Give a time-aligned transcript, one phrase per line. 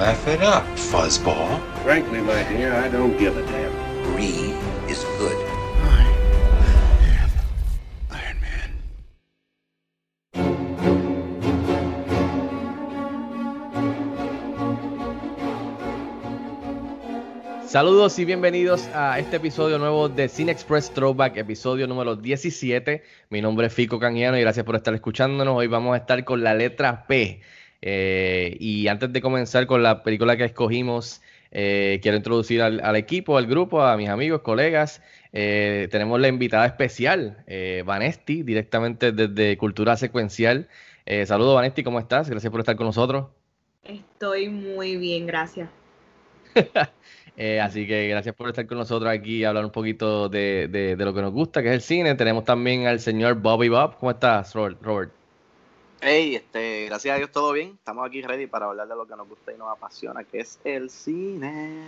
[0.00, 1.60] Laugh it up, fuzzball.
[1.82, 3.70] Frankly, my dear, I don't give a damn.
[4.14, 4.54] Greed
[4.88, 5.36] is good.
[5.84, 6.06] I
[7.20, 7.28] am
[8.08, 8.70] Iron Man.
[17.68, 23.02] Saludos y bienvenidos a este episodio nuevo de Cine Express Throwback, episodio número 17.
[23.28, 25.58] Mi nombre es Fico Canjiano y gracias por estar escuchándonos.
[25.58, 27.42] Hoy vamos a estar con la letra P.
[27.82, 32.96] Eh, y antes de comenzar con la película que escogimos, eh, quiero introducir al, al
[32.96, 35.02] equipo, al grupo, a mis amigos, colegas.
[35.32, 37.44] Eh, tenemos la invitada especial,
[37.84, 40.68] Vanesti, directamente desde Cultura Secuencial.
[41.26, 42.28] Saludos, Vanesti, ¿cómo estás?
[42.30, 43.26] Gracias por estar con nosotros.
[43.84, 45.68] Estoy muy bien, gracias.
[47.62, 51.04] Así que gracias por estar con nosotros aquí y hablar un poquito de, de- de
[51.04, 52.14] lo que nos gusta, que es el cine.
[52.14, 53.96] Tenemos también al señor Bobby Bob.
[53.98, 55.10] ¿Cómo estás, Robert?
[56.02, 57.72] Hey, este, gracias a Dios todo bien.
[57.74, 60.58] Estamos aquí ready para hablar de lo que nos gusta y nos apasiona, que es
[60.64, 61.82] el cine.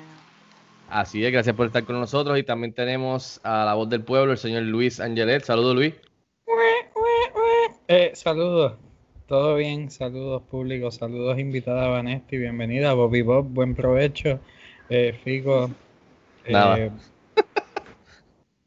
[0.90, 2.38] Así es, gracias por estar con nosotros.
[2.38, 5.42] Y también tenemos a la voz del pueblo, el señor Luis Angelet.
[5.44, 5.94] Saludos, Luis.
[7.88, 8.74] Eh, saludos,
[9.26, 14.40] todo bien, saludos públicos, saludos invitada Vanesti, bienvenida Bobby Bob, buen provecho,
[14.88, 15.70] eh, Fico.
[16.44, 16.76] eh, Nada.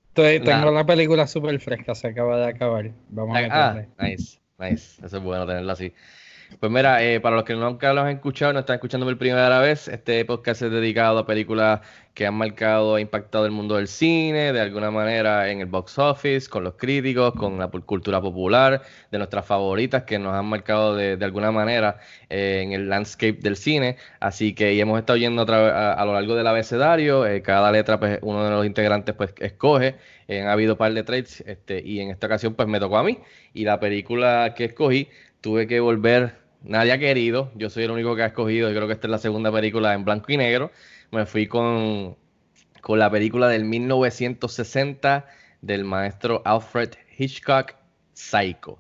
[0.10, 0.72] estoy- tengo Nada.
[0.72, 3.90] la película súper fresca, se acaba de acabar, vamos a Ah, meterle.
[4.12, 5.06] nice, nice.
[5.06, 5.94] Eso es bueno tenerlo así.
[6.60, 9.60] Pues mira, eh, para los que nunca lo han escuchado, no están escuchando por primera
[9.60, 11.82] vez, este podcast es dedicado a películas
[12.14, 15.98] que han marcado e impactado el mundo del cine, de alguna manera en el box
[16.00, 20.96] office, con los críticos, con la cultura popular, de nuestras favoritas que nos han marcado
[20.96, 21.98] de, alguna manera
[22.30, 23.98] eh, en el landscape del cine.
[24.20, 28.20] Así que hemos estado yendo a- a lo largo del abecedario, eh, cada letra, pues
[28.22, 29.96] uno de los integrantes pues escoge.
[30.28, 32.98] Eh, han habido un par de trades este, y en esta ocasión pues me tocó
[32.98, 33.20] a mí.
[33.54, 35.10] Y la película que escogí
[35.46, 36.34] tuve que volver.
[36.64, 38.68] Nadie ha querido, yo soy el único que ha escogido.
[38.70, 40.72] Yo creo que esta es la segunda película en blanco y negro.
[41.12, 42.18] Me fui con,
[42.82, 45.28] con la película del 1960
[45.62, 47.76] del maestro Alfred Hitchcock,
[48.14, 48.80] Psycho.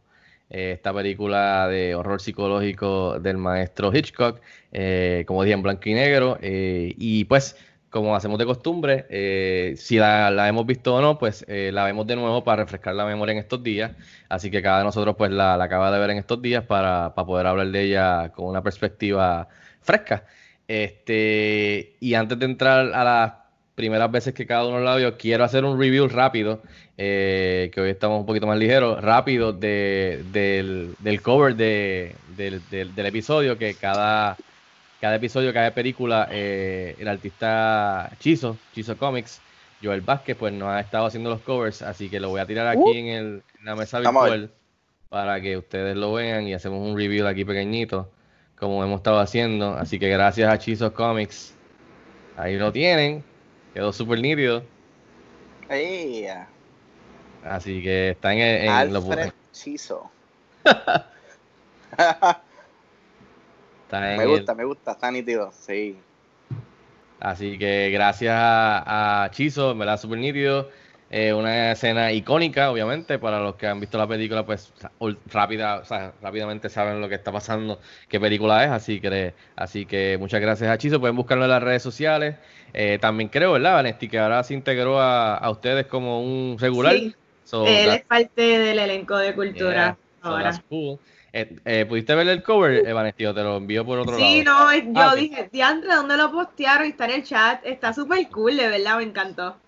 [0.49, 5.93] Eh, esta película de horror psicológico del maestro Hitchcock, eh, como dije, en blanco y
[5.93, 6.39] negro.
[6.41, 7.57] eh, y pues,
[7.95, 12.05] como hacemos de costumbre, eh, si la, hemos visto o no, pues eh, la vemos
[12.05, 13.93] de nuevo para refrescar la memoria en estos días.
[14.27, 17.47] Así que cada de nosotros pues la, acaba de ver en estos días para, poder
[17.47, 19.47] hablar de ella con una perspectiva
[19.81, 20.25] fresca.
[20.67, 23.33] Este, y antes de entrar a las
[23.75, 26.63] primeras veces que cada uno la vio, quiero hacer un review rápido,
[26.97, 33.05] eh, que hoy estamos un poquito más ligeros, rápido de, del, cover de, del- del
[33.05, 34.43] episodio, que cada,
[35.05, 39.39] cada episodio, cada película, eh, el artista Chizo, Chizo Comics,
[39.83, 42.65] Joel Vázquez, pues nos ha estado haciendo los covers, así que lo voy a tirar
[42.65, 42.91] aquí Uh.
[42.95, 44.49] en, el, en la mesa virtual
[45.09, 48.09] para que ustedes lo vean y hacemos un review aquí pequeñito,
[48.57, 49.75] como hemos estado haciendo.
[49.75, 51.53] Así que gracias a Chizo Comics,
[52.35, 53.23] ahí lo tienen,
[53.75, 54.63] quedó súper nítido.
[55.69, 56.25] Hey,
[57.43, 60.09] Así que está en, el- en lo- Alfred Chizo.
[63.85, 66.01] está en me el- gusta, me gusta, está nítido, sí.
[67.19, 70.69] Así que gracias a, a Chizo, me da súper nítido.
[71.09, 74.73] Eh, una escena icónica, obviamente, para los que han visto la película, pues
[75.27, 77.79] rápida, o sea, rápidamente saben lo que está pasando,
[78.09, 81.63] qué película es, así que, así que muchas gracias a Chizo, pueden buscarlo en las
[81.63, 82.37] redes sociales.
[82.73, 87.05] Eh, también creo, ¿verdad, Vanesti, que ahora se integró a, a ustedes como un regular?
[87.05, 90.63] Sí, So, Él that- es parte del elenco de cultura yeah, so ahora.
[90.69, 90.99] cool.
[91.37, 94.19] Eh, eh, ¿Pudiste ver el cover, eh, Vanesti, o te lo envío por otro Sí,
[94.19, 94.45] lado?
[94.45, 96.87] no, es- yo Ah, dije, diantre, ¿dónde lo postearon?
[96.87, 99.61] Está en el chat, está súper cool, de verdad, me encantó.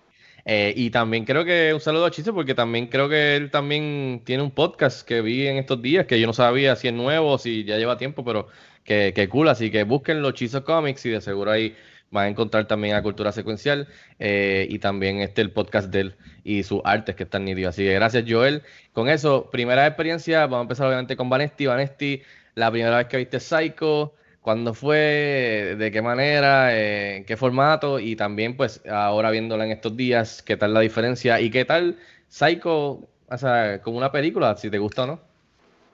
[0.44, 4.22] Eh, y también creo que un saludo a Chizo porque también creo que él también
[4.24, 7.32] tiene un podcast que vi en estos días que yo no sabía si es nuevo
[7.32, 8.48] o si ya lleva tiempo, pero
[8.84, 9.48] que, que cool.
[9.48, 11.76] Así que búsquenlo, Chizo Comics, y de seguro ahí
[12.10, 13.88] van a encontrar también a Cultura Secuencial
[14.18, 17.74] eh, y también este el podcast de él y sus artes que están nítidos.
[17.74, 18.62] Así que gracias, Joel.
[18.92, 21.66] Con eso, primera experiencia, vamos a empezar obviamente con Vanesti.
[21.66, 22.22] Vanesti,
[22.54, 25.76] la primera vez que viste Psycho, ¿cuándo fue?
[25.78, 26.74] ¿De qué manera?
[26.74, 27.98] eh, ¿En qué formato?
[27.98, 31.40] Y también, pues, ahora viéndola en estos días, ¿qué tal la diferencia?
[31.40, 35.20] ¿Y qué tal Psycho, o sea, como una película, si te gusta o no?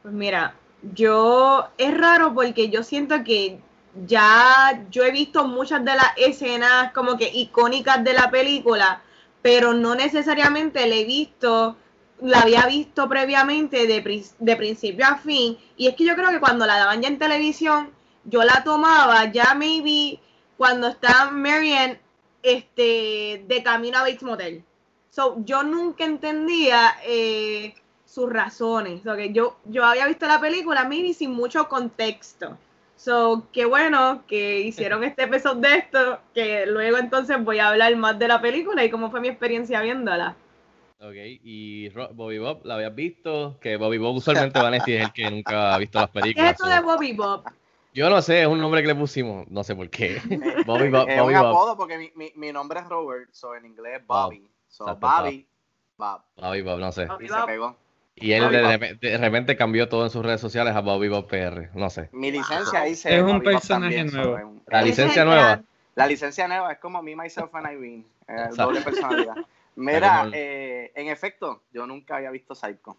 [0.03, 0.55] Pues mira,
[0.95, 3.59] yo es raro porque yo siento que
[4.07, 9.03] ya yo he visto muchas de las escenas como que icónicas de la película,
[9.43, 11.77] pero no necesariamente la he visto,
[12.21, 15.59] la había visto previamente de, de principio a fin.
[15.77, 17.91] Y es que yo creo que cuando la daban ya en televisión,
[18.25, 20.19] yo la tomaba ya maybe
[20.57, 22.01] cuando está Marianne
[22.43, 24.65] este, de camino a Bates Motel.
[25.11, 27.75] So, yo nunca entendía eh,
[28.05, 29.03] sus razones.
[29.03, 32.59] Que yo, yo había visto la película maybe sin mucho contexto.
[33.05, 37.95] So, qué bueno que hicieron este episodio de esto, que luego entonces voy a hablar
[37.97, 40.35] más de la película y cómo fue mi experiencia viéndola.
[41.01, 43.59] Ok, y Bobby Bob, ¿la habías visto?
[43.61, 46.53] Que Bobby Bob usualmente Vanesti es el que nunca ha visto las ¿Qué es películas.
[46.53, 47.45] esto so- de Bobby Bob?
[47.93, 50.19] Yo no sé, es un nombre que le pusimos, no sé por qué.
[50.67, 51.51] Bobby Bob, es Bobby un Bob.
[51.53, 54.51] apodo porque mi, mi, mi nombre es Robert, so en inglés es Bobby.
[54.67, 55.47] So Exacto, Bobby,
[55.99, 56.23] Bob.
[56.37, 57.07] Bobby Bob, no sé.
[57.07, 57.47] Bobby Y se Bob.
[57.47, 57.84] pegó.
[58.17, 61.71] Y él de, de repente cambió todo en sus redes sociales a Bobby Bob PR,
[61.75, 62.09] no sé.
[62.13, 64.37] Mi licencia dice Es un Bobby personaje nuevo.
[64.37, 65.63] un- La licencia nueva.
[65.97, 68.05] La licencia nueva es como me, myself and Irene.
[68.29, 69.35] eh, doble personalidad.
[69.77, 72.97] Mira, eh, en efecto, yo nunca había visto Psycho.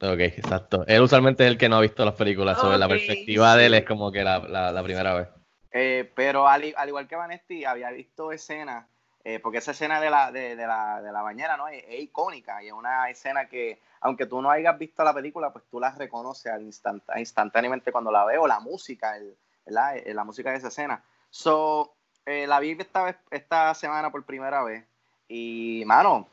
[0.00, 0.84] Ok, exacto.
[0.86, 3.74] Él usualmente es el que no ha visto las películas, sobre la perspectiva de él
[3.74, 5.28] es como que la, la, la primera vez.
[5.72, 8.86] Eh, pero al, al igual que Vanesti, había visto escenas,
[9.24, 11.66] eh, porque esa escena de la, de, de la, de la bañera ¿no?
[11.68, 15.50] es, es icónica y es una escena que, aunque tú no hayas visto la película,
[15.50, 19.34] pues tú la reconoces al instant, instantáneamente cuando la veo, la música, el,
[19.64, 19.96] ¿verdad?
[19.96, 21.02] Eh, la música de esa escena.
[21.30, 21.94] So,
[22.26, 24.84] eh, la vi esta, vez, esta semana por primera vez
[25.26, 26.28] y, mano,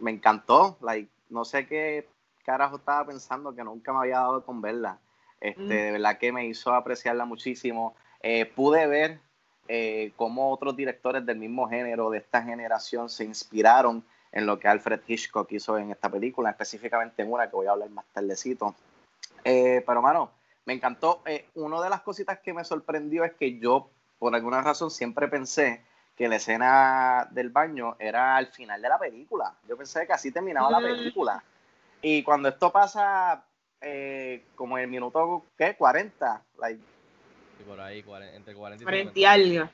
[0.00, 0.76] me encantó.
[0.80, 2.08] Like, no sé qué
[2.44, 4.98] carajo estaba pensando que nunca me había dado con verla.
[5.40, 5.68] Este, Mm.
[5.68, 7.96] De verdad que me hizo apreciarla muchísimo.
[8.20, 9.18] Eh, pude ver
[9.68, 14.68] eh, cómo otros directores del mismo género, de esta generación, se inspiraron en lo que
[14.68, 18.74] Alfred Hitchcock hizo en esta película, específicamente en una que voy a hablar más tardecito.
[19.44, 20.30] Eh, pero, mano,
[20.64, 21.22] me encantó.
[21.26, 25.28] Eh, una de las cositas que me sorprendió es que yo, por alguna razón, siempre
[25.28, 25.82] pensé
[26.16, 29.54] que la escena del baño era al final de la película.
[29.68, 31.42] Yo pensé que así terminaba la película.
[32.00, 33.44] Y cuando esto pasa,
[33.80, 35.76] eh, como en el minuto, ¿qué?
[35.76, 36.82] 40, like,
[37.62, 37.98] Y por ahí,
[38.34, 39.18] entre 40 y 40 50.
[39.18, 39.64] y algo.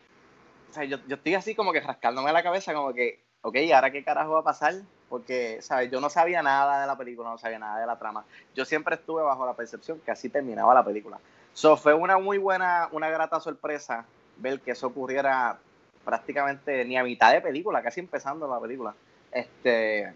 [0.71, 3.73] o sea, yo, yo estoy así como que rascándome la cabeza, como que, ok, ¿y
[3.73, 4.75] ahora qué carajo va a pasar?
[5.09, 5.91] Porque, ¿sabes?
[5.91, 8.27] Yo no sabía nada de la película, no sabía nada de la trama.
[8.55, 11.19] Yo siempre estuve bajo la percepción que así terminaba la película.
[11.55, 14.05] So, fue una muy buena, una grata sorpresa
[14.37, 15.59] ver que eso ocurriera
[16.05, 18.95] prácticamente ni a mitad de película, casi empezando la película.
[19.33, 20.13] Este,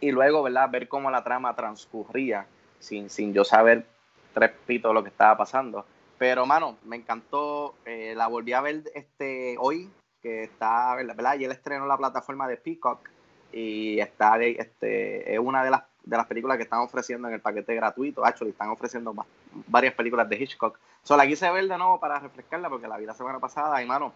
[0.00, 0.68] y luego, ¿verdad?
[0.70, 2.46] Ver cómo la trama transcurría
[2.78, 3.86] sin, sin yo saber
[4.34, 5.86] tres pitos lo que estaba pasando.
[6.18, 7.74] Pero, mano, me encantó.
[7.84, 9.90] eh, la volví a ver este hoy,
[10.22, 11.38] que está, ¿verdad?
[11.38, 13.08] Y el estreno en la plataforma de Peacock.
[13.52, 17.40] Y está, este, es una de las, de las películas que están ofreciendo en el
[17.40, 18.24] paquete gratuito.
[18.24, 19.26] Actually, están ofreciendo va-
[19.68, 20.78] varias películas de Hitchcock.
[21.04, 23.80] So, la quise ver de nuevo para refrescarla porque la vi la semana pasada.
[23.82, 24.12] Y, mano,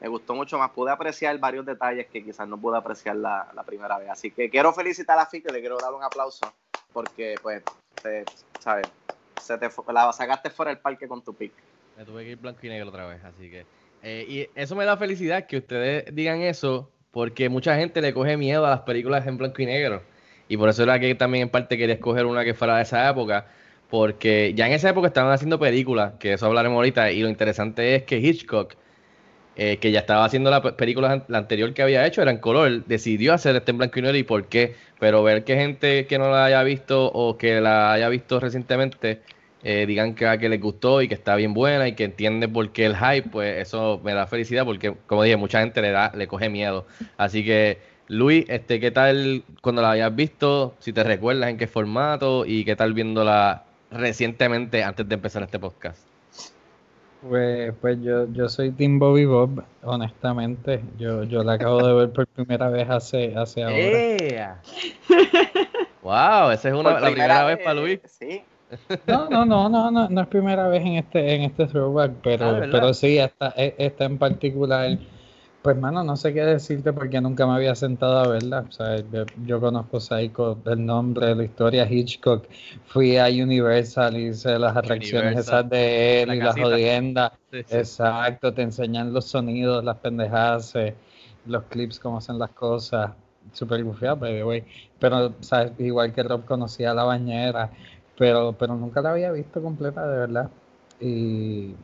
[0.00, 0.70] me gustó mucho más.
[0.70, 4.08] Pude apreciar varios detalles que quizás no pude apreciar la, la primera vez.
[4.10, 6.52] Así que quiero felicitar a Fico le quiero dar un aplauso
[6.92, 7.62] porque, pues,
[8.02, 8.24] te-
[8.58, 8.88] ¿sabes?
[9.40, 11.52] Se te, la sacaste fuera del parque con tu pick.
[11.96, 13.66] Me tuve que ir blanco y negro otra vez, así que.
[14.02, 18.36] eh, y eso me da felicidad que ustedes digan eso, porque mucha gente le coge
[18.36, 20.02] miedo a las películas en blanco y negro.
[20.48, 23.08] Y por eso era que también en parte quería escoger una que fuera de esa
[23.08, 23.46] época,
[23.88, 27.94] porque ya en esa época estaban haciendo películas, que eso hablaremos ahorita, y lo interesante
[27.96, 28.74] es que Hitchcock,
[29.62, 32.38] eh, que ya estaba haciendo la pe- película, la anterior que había hecho, era en
[32.38, 36.06] color, decidió hacer este en blanco y negro y por qué, pero ver que gente
[36.06, 39.22] que no la haya visto o que la haya visto recientemente
[39.62, 42.72] eh, digan que, que les gustó y que está bien buena y que entiende por
[42.72, 46.12] qué el hype, pues eso me da felicidad porque, como dije, mucha gente le da,
[46.14, 46.86] le coge miedo.
[47.16, 50.76] Así que, Luis, este, ¿qué tal cuando la hayas visto?
[50.80, 55.58] Si te recuerdas en qué formato y qué tal viéndola recientemente antes de empezar este
[55.58, 56.09] podcast.
[57.28, 60.80] Pues, pues yo, yo soy Team Bobby Bob, honestamente.
[60.98, 63.76] Yo, yo la acabo de ver por primera vez hace, hace ahora.
[63.78, 64.60] ¡Ea!
[66.02, 68.00] wow, esa es una, Por la primera vez para Luis.
[68.06, 68.42] Sí.
[69.06, 72.46] No, no, no, no, no, no es primera vez en este, en este throwback, pero,
[72.46, 74.98] Ah, pero sí, esta, e- esta en particular,
[75.62, 78.64] pues mano, no sé qué decirte porque nunca me había sentado a verla.
[78.66, 82.46] O sea, yo, yo conozco Psycho, el nombre, la historia Hitchcock,
[82.86, 87.32] fui a Universal y hice las atracciones Universal, esas de él la y las jodiendas.
[87.50, 87.76] Sí, sí.
[87.76, 90.94] Exacto, te enseñan los sonidos, las pendejadas, eh,
[91.46, 93.10] los clips, cómo hacen las cosas.
[93.52, 94.64] Super gufiado, way.
[94.98, 95.72] Pero, ¿sabes?
[95.78, 97.70] igual que Rob conocía la bañera,
[98.16, 100.50] pero, pero nunca la había visto completa, de verdad.
[101.00, 101.74] Y,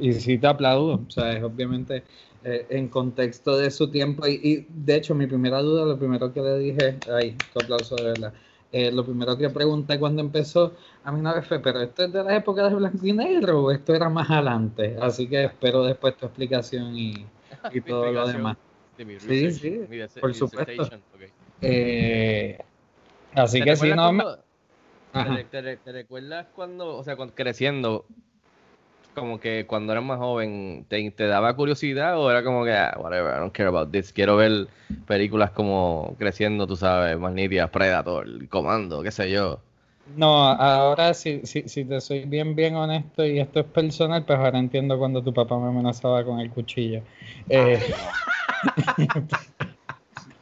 [0.00, 2.04] y sí te aplaudo, o sea, es obviamente
[2.44, 4.26] eh, en contexto de su tiempo.
[4.26, 7.96] Y, y, de hecho, mi primera duda, lo primero que le dije, ay, tu aplauso
[7.96, 8.34] de verdad.
[8.70, 10.74] eh, lo primero que pregunté cuando empezó
[11.04, 13.70] a mi nave fue, pero esto es de la época de blanco y negro o
[13.70, 14.96] esto era más adelante.
[15.00, 17.26] Así que espero después tu explicación y,
[17.72, 18.58] y todo lo demás.
[19.18, 19.80] Sí, sí,
[20.20, 20.88] por supuesto.
[21.60, 22.58] Eh,
[23.32, 24.12] así que si no...
[24.12, 24.24] me...
[25.12, 28.04] ¿Te, te, te, recuerdas cuando, o sea, cuando, creciendo,
[29.14, 32.96] como que cuando eras más joven, ¿te, ¿te, daba curiosidad o era como que, ah,
[32.98, 34.12] whatever, I don't care about this?
[34.12, 34.68] Quiero ver
[35.06, 39.60] películas como creciendo, tú sabes, más nítidas, Predator, Comando, qué sé yo.
[40.16, 44.38] No, ahora si, si, si te soy bien, bien honesto y esto es personal, pues
[44.38, 47.02] ahora entiendo cuando tu papá me amenazaba con el cuchillo.
[47.48, 47.80] Eh,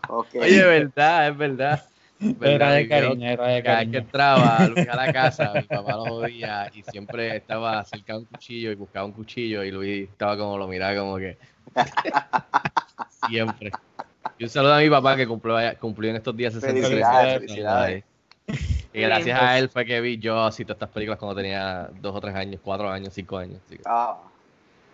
[0.09, 0.41] okay.
[0.41, 1.92] Oye, es verdad, es verdad.
[2.41, 3.93] Era de cariño, era de Cada cariño.
[3.93, 8.13] que entraba a Luis a la casa, mi papá lo jodía y siempre estaba cerca
[8.15, 11.37] de un cuchillo y buscaba un cuchillo y Luis estaba como, lo miraba como que...
[13.29, 13.71] siempre.
[14.39, 17.41] Y un saludo a mi papá que cumplió, cumplió en estos días 63 Felicidades, años.
[17.41, 18.05] felicidades.
[18.95, 22.15] Y gracias a él fue que vi yo así todas estas películas cuando tenía dos
[22.15, 23.61] o tres años, cuatro años, cinco años.
[23.65, 24.17] así que- Ah,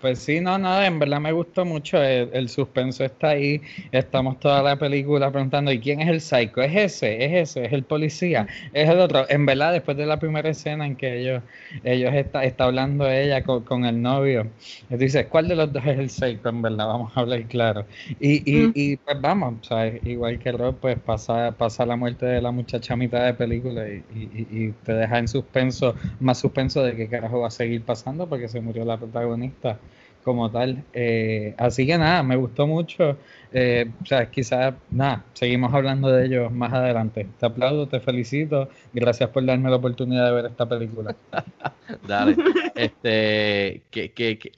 [0.01, 2.01] Pues sí, no, nada, en verdad me gustó mucho.
[2.01, 3.63] El, el suspenso está ahí.
[3.91, 6.63] Estamos toda la película preguntando: ¿y quién es el psycho?
[6.63, 7.25] ¿Es ese?
[7.25, 7.65] ¿Es ese?
[7.67, 8.47] ¿Es el policía?
[8.73, 9.29] ¿Es el otro?
[9.29, 11.43] En verdad, después de la primera escena en que ellos,
[11.83, 14.53] ellos está, está hablando ella con, con el novio,
[14.89, 16.49] tú dices: ¿cuál de los dos es el psycho?
[16.49, 17.85] En verdad, vamos a hablar claro.
[18.21, 18.73] Y, y, Mm.
[18.75, 20.01] y pues vamos, ¿sabes?
[20.07, 23.89] igual que Rob, pues pasa, pasa la muerte de la muchacha a mitad de película
[23.89, 27.85] y, y, y te deja en suspenso, más suspenso de qué carajo va a seguir
[27.85, 29.81] pasando porque se murió la protagonista
[30.29, 30.85] como tal.
[30.93, 33.19] Eh, así que nada, me gustó mucho.
[33.51, 37.35] Eh, o sea, quizás, nada, seguimos hablando de ellos más adelante.
[37.39, 38.69] Te aplaudo, te felicito.
[38.93, 41.17] Gracias por darme la oportunidad de ver esta película.
[42.07, 42.37] Dale.
[42.75, 44.53] este, que, que, que-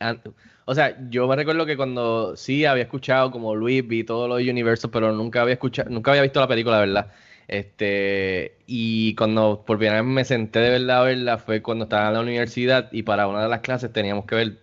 [0.65, 4.41] o sea, yo me recuerdo que cuando sí había escuchado como Luis, vi todos los
[4.41, 7.11] universos, pero nunca había escuchado, nunca había visto la película, verdad.
[7.49, 12.09] Este, y cuando por primera vez me senté de verdad a verla fue cuando estaba
[12.09, 14.59] en la universidad y para una de las clases teníamos que ver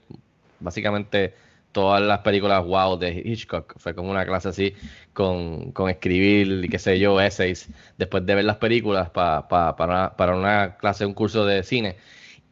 [0.59, 1.35] básicamente
[1.71, 3.75] todas las películas wow de Hitchcock.
[3.77, 4.73] Fue como una clase así
[5.13, 9.75] con, con escribir y qué sé yo, essays, después de ver las películas pa- pa-
[9.75, 11.97] para, para una clase, un curso de cine.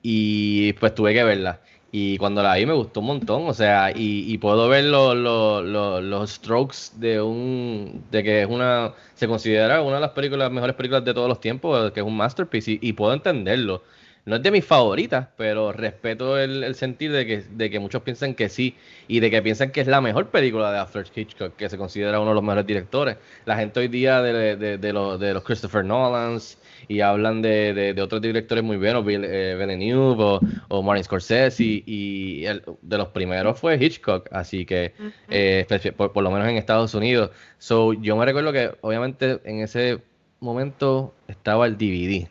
[0.02, 1.62] Y pues tuve que verla.
[1.92, 5.62] Y cuando la vi me gustó un montón, o sea, y, puedo ver lo- lo-
[5.62, 10.52] lo- los strokes de un, de que es una, se considera una de las películas,
[10.52, 13.84] mejores películas de todos los tiempos, que es un masterpiece, y puedo entenderlo.
[14.26, 18.02] No es de mis favoritas, pero respeto el, el sentir de que, de que muchos
[18.02, 18.76] piensan que sí,
[19.08, 22.20] y de que piensan que es la mejor película de Alfred Hitchcock, que se considera
[22.20, 23.18] uno de los mejores directores.
[23.46, 27.74] La gente hoy día de, de, de, los, de los Christopher Nolans, y hablan de,
[27.74, 30.40] de, de otros directores muy buenos, Bill, eh, Villeneuve o,
[30.70, 34.94] o Martin Scorsese, y, y el- de los primeros fue Hitchcock, así que
[35.30, 35.66] eh,
[35.96, 37.30] por, por lo menos en Estados Unidos.
[37.60, 40.00] So, yo me recuerdo que obviamente en ese
[40.40, 42.28] momento estaba el DVD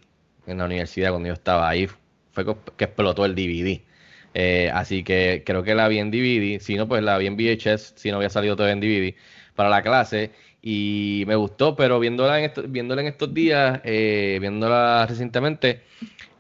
[0.47, 1.89] en la universidad cuando yo estaba ahí,
[2.33, 2.45] fue
[2.77, 3.85] que explotó el DVD.
[4.35, 7.37] Eh, así que creo que la vi en DVD, si no, pues la vi en
[7.37, 9.17] VHS, si no había salido todavía en DVD
[9.55, 10.33] para la clase
[10.63, 15.83] y me gustó, pero viéndola en, esto- viéndola en estos días, eh, viéndola recientemente,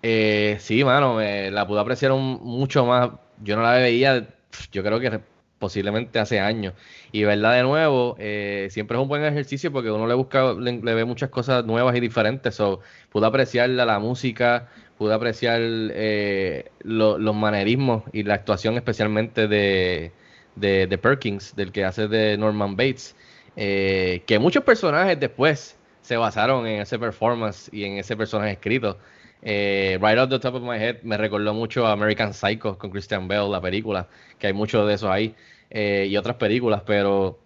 [0.02, 3.10] eh, sí, mano, la pude apreciar mucho más.
[3.42, 4.28] Yo no la veía,
[4.72, 5.20] yo creo que
[5.58, 6.74] posiblemente hace años.
[7.14, 10.72] Y verla de nuevo, eh, siempre es un buen ejercicio porque uno le busca, le,
[10.80, 12.56] ve muchas cosas nuevas y diferentes.
[12.56, 19.46] So, pude apreciarla, la música, pude apreciar eh, lo- los manerismos y la actuación especialmente
[19.46, 20.16] de,
[20.56, 23.16] de, Perkins, del que hace de Norman Bates.
[23.54, 28.98] eh, que muchos personajes después se basaron en ese performance y en ese personaje escrito.
[29.42, 33.28] Right off the top of my head me recordó mucho a American Psycho con Christian
[33.28, 35.36] Bale, la película, que hay mucho de eso ahí,
[35.74, 37.40] eh, y otras películas, pero,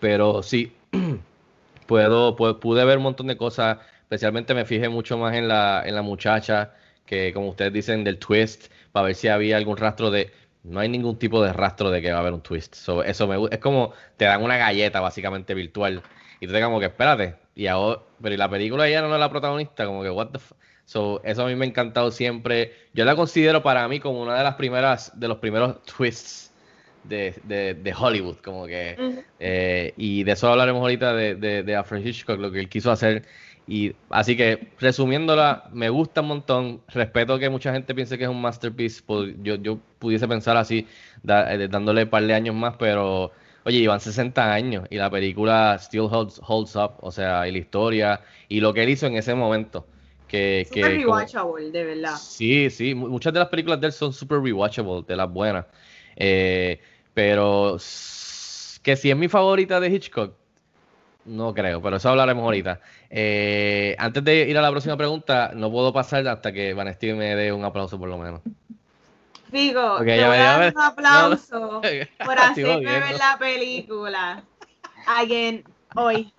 [0.00, 0.76] pero sí,
[1.86, 5.82] puedo, pu- pude ver un montón de cosas, especialmente me fijé mucho más en la,
[5.86, 6.74] en la muchacha,
[7.06, 10.32] que como ustedes dicen, del twist, para ver si había algún rastro de...
[10.64, 12.74] No hay ningún tipo de rastro de que va a haber un twist.
[12.74, 16.02] So, eso me, es como te dan una galleta básicamente virtual
[16.40, 17.36] y tú te como que espérate.
[17.54, 20.54] Y ahora, pero la película ella no es la protagonista, como que what the f-
[20.84, 22.72] So, eso a mí me ha encantado siempre.
[22.94, 26.45] Yo la considero para mí como una de las primeras, de los primeros twists
[27.08, 29.22] de, de, de Hollywood, como que Ujú.
[29.38, 33.26] eh, y de eso hablaremos ahorita de, de, Alfred Hitchcock, lo que él quiso hacer.
[33.68, 36.84] Y así que, resumiéndola, me gusta un montón.
[36.88, 39.02] Respeto que mucha gente piense que es un masterpiece.
[39.04, 40.86] pu- Yo, yo pudiese pensar así,
[41.22, 43.32] da- eh, dándole un par de años más, pero
[43.64, 46.92] oye, llevan 60 años y la película still holds, holds up.
[47.00, 49.88] O sea, y la historia y lo que él hizo en ese momento.
[50.28, 52.14] Que, que Super como- rewatchable, de verdad.
[52.16, 55.66] Sí, sí, mu- muchas de las películas de él son super rewatchable, de las buenas.
[56.16, 56.80] Eh,
[57.16, 57.78] pero
[58.82, 60.34] que si es mi favorita de Hitchcock,
[61.24, 62.80] No creo, pero eso hablaremos ahorita.
[63.08, 67.34] Eh, antes de ir a la próxima pregunta, no puedo pasar hasta que Vanesti me
[67.34, 68.42] dé un aplauso por lo menos.
[69.50, 71.80] Figo, Okay, te voy a dar un aplauso no, no.
[72.26, 74.44] por hacerme ver la película.
[75.06, 76.34] Again, hoy.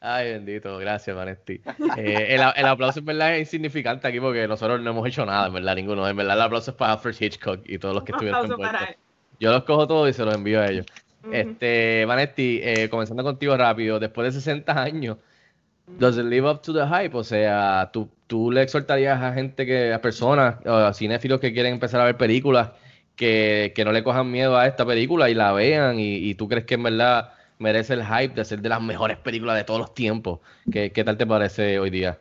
[0.00, 1.62] Ay, bendito, gracias, Vanesti.
[1.96, 5.46] Eh, el, el aplauso en verdad es insignificante aquí porque nosotros no hemos hecho nada,
[5.46, 6.06] en verdad, ninguno.
[6.06, 9.03] En verdad, el aplauso es para Alfred Hitchcock y todos los que Un estuvieron envueltos.
[9.40, 10.86] Yo los cojo todos y se los envío a ellos.
[11.30, 15.16] Este, Vanetti, eh, comenzando contigo rápido, después de 60 años,
[15.98, 17.16] does it live up to the hype?
[17.16, 21.74] O sea, ¿tú, tú le exhortarías a gente que, a personas, a cinéfilos que quieren
[21.74, 22.72] empezar a ver películas,
[23.16, 26.48] que, que no le cojan miedo a esta película y la vean, y, y tú
[26.48, 29.80] crees que en verdad merece el hype de ser de las mejores películas de todos
[29.80, 30.40] los tiempos?
[30.70, 32.18] ¿Qué, qué tal te parece hoy día?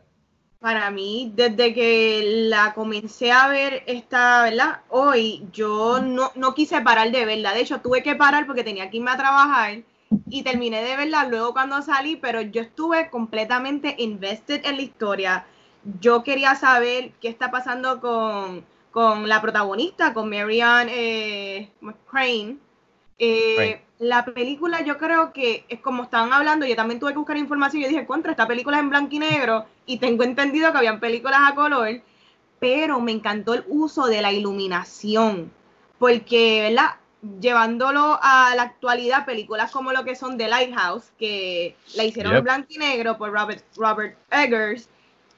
[0.64, 4.80] Para mí, desde que la comencé a ver esta, ¿verdad?
[4.88, 7.54] Hoy, yo no, no quise parar de verla.
[7.54, 9.82] De hecho, tuve que parar porque tenía que irme a trabajar
[10.30, 15.46] y terminé de verla luego cuando salí, pero yo estuve completamente invested en la historia.
[16.00, 21.72] Yo quería saber qué está pasando con, con la protagonista, con Marianne eh,
[22.10, 22.56] Crane.
[23.20, 23.82] Eh, Crane.
[24.04, 27.82] La película yo creo que es como estaban hablando, yo también tuve que buscar información,
[27.84, 31.00] yo dije, contra, esta película es en blanco y negro y tengo entendido que habían
[31.00, 32.02] películas a color,
[32.60, 35.52] pero me encantó el uso de la iluminación,
[36.00, 36.96] porque, ¿verdad?
[37.40, 42.38] Llevándolo a la actualidad, películas como lo que son The Lighthouse, que la hicieron Yep.
[42.40, 44.90] en blanco y negro por Robert, Robert Eggers,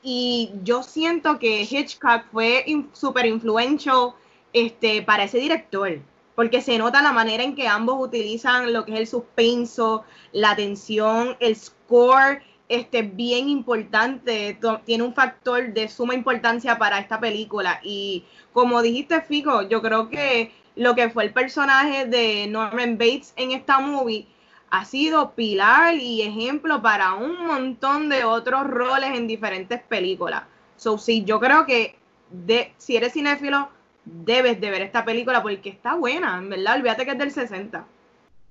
[0.01, 4.13] y yo siento que Hitchcock fue in- súper influential
[4.53, 5.99] este, para ese director,
[6.35, 10.55] porque se nota la manera en que ambos utilizan lo que es el suspenso, la
[10.55, 17.79] tensión, el score, este, bien importante, tiene un factor de suma importancia para esta película.
[17.83, 23.33] Y como dijiste, Figo, yo creo que lo que fue el personaje de Norman Bates
[23.37, 24.27] en esta movie
[24.71, 30.43] ha sido pilar y ejemplo para un montón de otros roles en diferentes películas.
[30.75, 31.97] So, sí, yo creo que
[32.29, 33.69] de, si eres cinéfilo,
[34.05, 37.85] debes de ver esta película porque está buena, en verdad, olvídate que es del 60.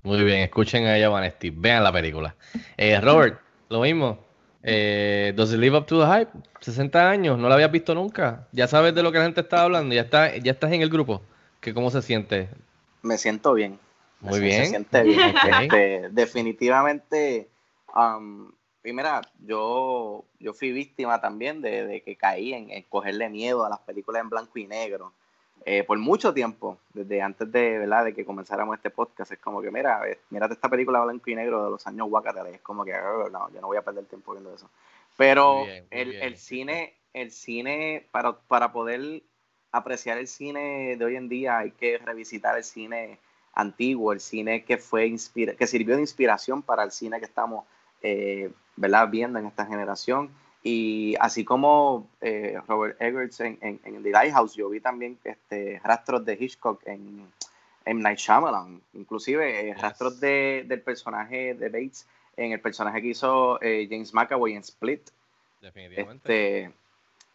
[0.03, 2.35] Muy bien, escuchen a ella, Vanesti, vean la película.
[2.77, 3.39] Eh, Robert,
[3.69, 4.19] lo mismo.
[4.61, 6.31] Eh, ¿Does it live up to the hype?
[6.61, 8.47] 60 años, no la habías visto nunca.
[8.51, 10.89] Ya sabes de lo que la gente está hablando, ya, está, ya estás en el
[10.89, 11.21] grupo.
[11.59, 12.49] ¿Qué, ¿Cómo se siente?
[13.01, 13.79] Me siento bien.
[14.21, 14.63] Muy se- bien.
[14.63, 15.19] Se siente bien.
[15.61, 17.47] Este, definitivamente,
[17.95, 23.65] um, primera, yo, yo fui víctima también de, de que caí en, en cogerle miedo
[23.65, 25.13] a las películas en blanco y negro.
[25.67, 28.05] Eh, por mucho tiempo, desde antes de, ¿verdad?
[28.05, 29.99] de que comenzáramos este podcast, es como que, mira,
[30.29, 33.51] mírate esta película blanco y negro de los años Guacatele, es como que, "Oh, no,
[33.51, 34.69] yo no voy a perder tiempo viendo eso.
[35.17, 36.23] Pero Muy bien, muy el, bien.
[36.23, 39.23] el cine, el cine, para, para poder
[39.71, 43.17] apreciar el cine de hoy en día hay que revisitar el cine
[43.53, 47.65] antiguo, el cine que fue inspira que sirvió de inspiración para el cine que estamos
[48.01, 49.09] eh, ¿verdad?
[49.09, 50.29] viendo en esta generación.
[50.67, 55.79] Y así como eh, Robert Eggers en, en, en The Lighthouse, yo vi también este,
[55.83, 57.27] rastros de Hitchcock en,
[57.85, 59.81] en Night Shyamalan, inclusive eh, Yes.
[59.81, 64.61] rastros de, del personaje de Bates en el personaje que hizo eh, James McAvoy en
[64.61, 65.07] Split.
[65.61, 66.63] Definitivamente.
[66.63, 66.73] Este,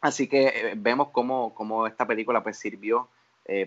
[0.00, 3.08] así que vemos cómo, cómo esta película pues sirvió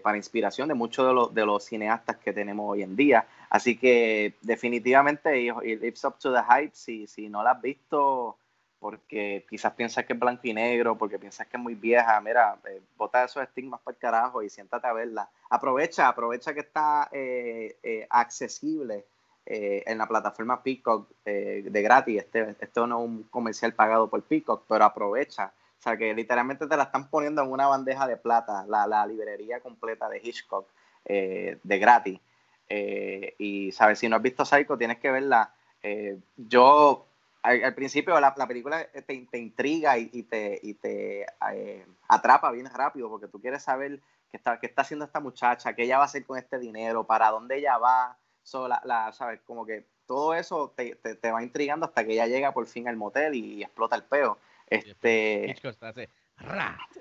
[0.02, 3.26] para inspiración de muchos de los, de los cineastas que tenemos hoy en día.
[3.50, 6.72] Así que definitivamente it it lives up to the hype.
[6.74, 8.38] Si, si no la has visto
[8.84, 12.58] porque quizás piensas que es blanco y negro, porque piensas que es muy vieja, mira,
[12.68, 15.30] eh, bota esos estigmas para el carajo y siéntate a verla.
[15.50, 19.06] Aprovecha, aprovecha que está eh, eh, accesible
[19.46, 22.24] eh, en la plataforma Peacock de gratis.
[22.24, 25.54] Este, esto no es un comercial pagado por Peacock, pero aprovecha.
[25.80, 29.08] O sea, que literalmente te la están poniendo en una bandeja de plata, la, la
[29.08, 30.68] librería completa de Hitchcock
[31.06, 32.20] de gratis.
[32.68, 34.00] Y, ¿sabes?
[34.00, 35.54] Si no has visto Psycho, tienes que verla.
[36.36, 37.06] Yo,
[37.44, 41.86] al, al principio, la, la película te, te intriga y, y te, y te eh,
[42.08, 44.00] atrapa bien rápido porque tú quieres saber
[44.32, 47.06] qué está, qué está haciendo esta muchacha, qué ella va a hacer con este dinero,
[47.06, 48.18] para dónde ella va.
[48.42, 49.40] So, la, la, ¿sabes?
[49.42, 52.88] Como que todo eso te, te, te, va intrigando hasta que ella llega por fin
[52.88, 54.38] al motel y, y explota el peo.
[54.68, 55.52] Este,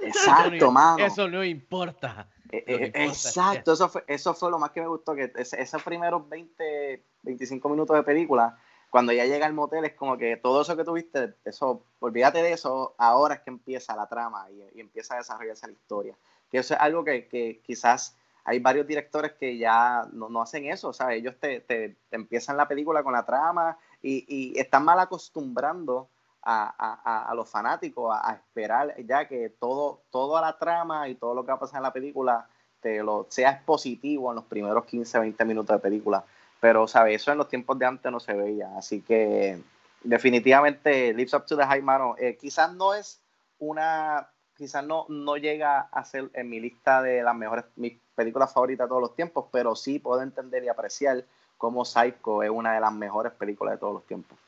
[0.01, 1.05] exacto, Eso no- mano.
[1.07, 2.29] Eso no importa.
[2.51, 5.33] Eh, eh, importa es exacto, eso fue, eso fue lo más que me gustó, que
[5.37, 8.59] ese- esos primeros 20, 25 minutos de película,
[8.93, 12.53] cuando ya llega al motel, es como que todo eso que tuviste, eso, olvídate de
[12.53, 16.17] eso, ahora es que empieza la trama y, y empieza a desarrollarse la historia.
[16.51, 20.67] Que eso es algo que, que quizás hay varios directores que ya no, no hacen
[20.67, 21.19] eso, ¿sabes?
[21.21, 26.11] Ellos te, te- te empiezan la película con la trama y, y están mal acostumbrando
[26.43, 31.15] a, a- a- los fanáticos a, a esperar ya que todo, toda la trama y
[31.15, 32.49] todo lo que va a pasar en la película
[32.81, 36.25] te lo, sea positivo en los primeros 15, 20 minutos de película.
[36.63, 37.21] Pero, ¿sabes?
[37.21, 38.71] Eso en los tiempos de antes no se veía.
[38.79, 39.59] Así que
[40.05, 42.15] definitivamente Lives Up to the High Mano.
[42.21, 43.21] Eh, quizás no es
[43.59, 48.53] una, quizás no, no llega a ser en mi lista de las mejores, mis películas
[48.55, 51.25] favoritas de todos los tiempos, pero sí puedo entender y apreciar
[51.59, 54.39] cómo Psycho es una de las mejores películas de todos los tiempos.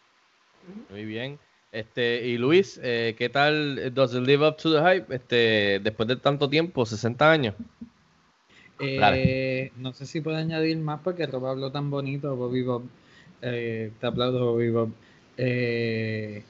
[0.90, 1.36] Muy bien.
[1.72, 5.12] Este, y Luis, eh, ¿qué tal Does It Live Up to the Hype?
[5.12, 7.56] Este, después de tanto tiempo, 60 años.
[8.80, 12.82] Eh, no sé si puedo añadir más porque Rob habló tan bonito, Bobby Bob.
[13.42, 14.90] Eh, te aplaudo, Bobby Bob.
[15.36, 16.42] Eh,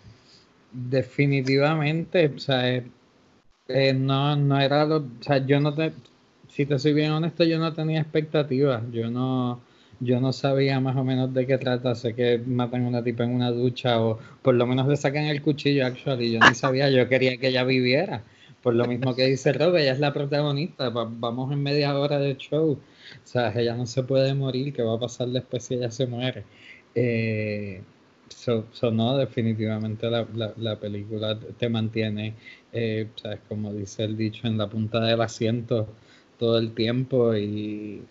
[0.73, 2.83] definitivamente, o sea,
[3.95, 5.93] no, no era lo, o sea, yo no te,
[6.49, 9.61] si te soy bien honesto, yo no tenía expectativas, yo no,
[10.01, 13.25] yo no sabía más o menos de qué trata, sé que matan a una tipa
[13.25, 16.91] en una ducha o por lo menos le sacan el cuchillo, actually, yo ni sabía,
[16.91, 18.23] yo quería que ella viviera,
[18.64, 22.37] por lo mismo que dice Rob, ella es la protagonista, vamos en media hora de
[22.38, 22.79] show, o
[23.22, 26.44] sea, ella no se puede morir, ¿qué va a pasar después si ella se muere?
[26.94, 27.83] Eh,
[28.29, 32.35] sonó definitivamente la, la, película te mantiene,
[32.72, 33.40] eh, ¿sabes?
[33.48, 35.87] como dice el dicho, en la punta del asiento
[36.38, 38.03] todo el tiempo y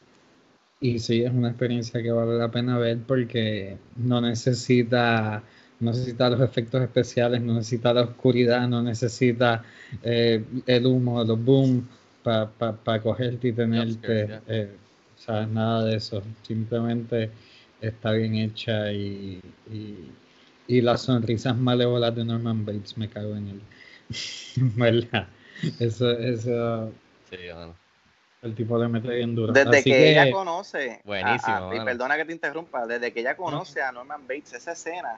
[0.84, 5.42] y sí, es una experiencia que vale la pena ver porque no necesita,
[5.80, 9.64] no necesita los efectos especiales, no necesita la oscuridad, no necesita
[10.02, 11.88] eh, el humo, los boom
[12.24, 14.40] para pa, cogerte y tenerte.
[14.48, 14.72] Eh,
[15.18, 15.48] ¿sabes?
[15.50, 16.22] Nada de eso.
[16.42, 17.32] Simplemente
[17.82, 19.42] está bien hecha y,
[20.68, 23.62] y, las sonrisas malévolas de Norman Bates me cago en él.
[24.76, 25.28] ¿Verdad?
[25.80, 26.92] Eso, eso.
[27.30, 27.38] Sí,
[28.42, 29.54] el tipo de mete bien duro.
[29.54, 31.02] Desde que, ella conoce.
[31.06, 31.74] Buenísimo.
[31.74, 32.86] y perdona que te interrumpa.
[32.86, 35.18] Desde que ella conoce a Norman Bates, esa escena.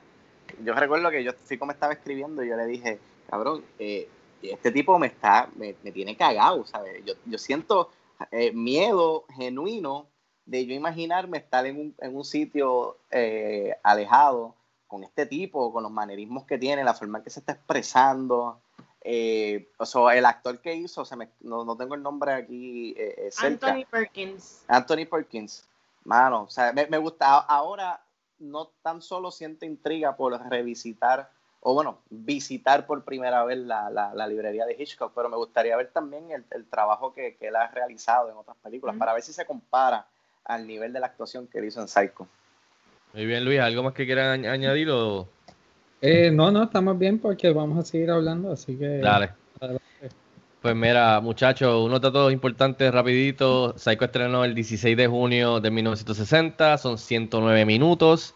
[0.63, 4.09] Yo recuerdo que yo, Fico me estaba escribiendo y yo le dije, cabrón, eh,
[4.41, 7.03] este tipo me está, me, tiene cagado, ¿sabes?
[7.05, 7.89] Yo, yo siento
[8.31, 10.07] eh, miedo genuino
[10.45, 14.55] de yo imaginarme estar en un, en un sitio eh, alejado
[14.87, 18.59] con este tipo, con los manerismos que tiene, la forma en que se está expresando.
[19.01, 22.93] Eh, o sea, el actor que hizo, se me, no, tengo el nombre aquí.
[22.97, 24.63] Eh, Anthony Perkins.
[24.67, 25.67] Anthony Perkins.
[26.03, 27.39] Mano, o sea, me, gusta.
[27.39, 27.99] Ahora
[28.39, 31.29] no tan solo siento intriga por revisitar,
[31.61, 35.89] o bueno, visitar por primera vez la, la, librería de Hitchcock, pero me gustaría ver
[35.91, 39.33] también el, el trabajo que, que, él ha realizado en otras películas, para ver si
[39.33, 40.05] se compara
[40.43, 42.27] al nivel de la actuación que él hizo en Psycho.
[43.13, 45.27] Muy bien, Luis, ¿algo más que quieran añadir o...?
[46.01, 48.99] Eh, no, no, estamos bien porque vamos a seguir hablando, así que...
[48.99, 49.44] Dale.
[50.65, 53.77] Pues mira, muchachos, unos datos importantes rapidito.
[53.77, 58.33] Psycho estrenó el 16 de junio de 1960, son 109 minutos.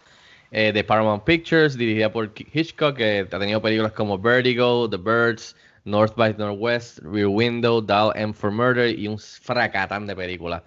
[0.52, 5.56] Eh, de Paramount Pictures, dirigida por Hitchcock, que ha tenido películas como Vertigo, The Birds,
[5.86, 10.62] North by Northwest, Rear Window, Dial M for Murder y un fracatán de películas.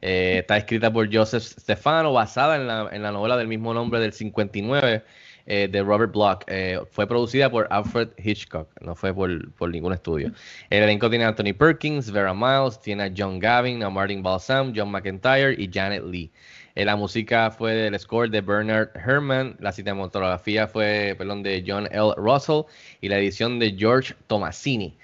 [0.00, 3.98] Eh, está escrita por Joseph Stefano, basada en la, en la novela del mismo nombre
[3.98, 5.02] del 59
[5.50, 6.44] eh, de Robert Block.
[6.46, 10.30] Eh, fue producida por Alfred Hitchcock, no fue por, por, ningún estudio.
[10.68, 14.74] El elenco tiene a Anthony Perkins, Vera Miles, tiene a John Gavin, a Martin Balsam,
[14.76, 16.30] John McIntyre y Janet Lee.
[16.74, 21.88] Eh, la música fue del score de Bernard Herrmann, la cinematografía fue perdón, de John
[21.92, 22.12] L.
[22.18, 22.64] Russell
[23.00, 24.98] y la edición de George Tomasini.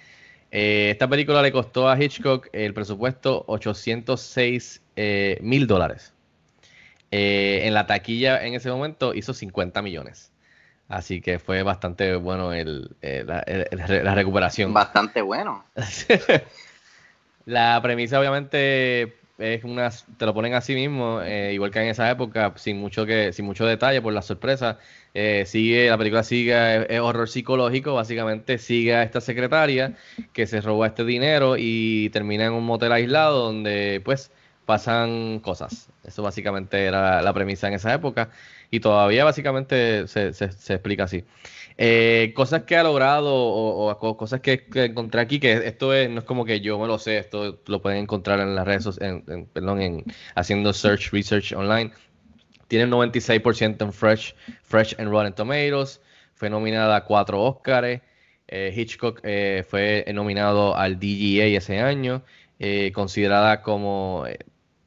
[0.51, 4.83] esta película le costó a Hitchcock el presupuesto 806
[5.41, 6.13] mil dólares.
[7.11, 10.34] en la taquilla en ese momento hizo 50 millones.
[10.89, 14.73] Así que fue bastante bueno el, eh, la, recuperación.
[14.73, 15.65] Bastante bueno.
[17.47, 22.11] la premisa obviamente es una, te lo ponen así mismo, eh, igual que en esa
[22.11, 24.79] época, sin mucho que, sin mucho detalle por la sorpresa.
[25.15, 29.97] Eh, sigue, la película sigue, es, horror psicológico, básicamente sigue a esta secretaria
[30.33, 34.31] que se roba este dinero y termina en un motel aislado donde pues
[34.67, 35.89] pasan cosas.
[36.05, 38.31] Eso básicamente era la premisa en esa época
[38.71, 41.25] y todavía básicamente se, se, explica así.
[41.77, 46.25] Eh, cosas que ha logrado o, cosas que, encontré aquí, que esto es, no es
[46.25, 49.81] como que yo me lo sé, esto lo pueden encontrar en las redes sociales, perdón,
[49.81, 51.93] en, haciendo search, research online.
[52.69, 56.01] Tiene 96% en Fresh, Fresh and Rotten Tomatoes,
[56.35, 58.01] fue nominada a cuatro Oscars.
[58.47, 62.23] Eh, Hitchcock eh, fue nominado al DGA ese año,
[62.93, 64.25] considerada como,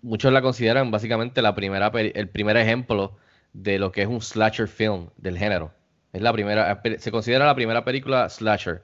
[0.02, 3.18] muchos la consideran básicamente la primera, el primer ejemplo
[3.58, 5.72] de lo que es un slasher film del género.
[6.14, 8.84] Es la primera, se considera la primera película slasher,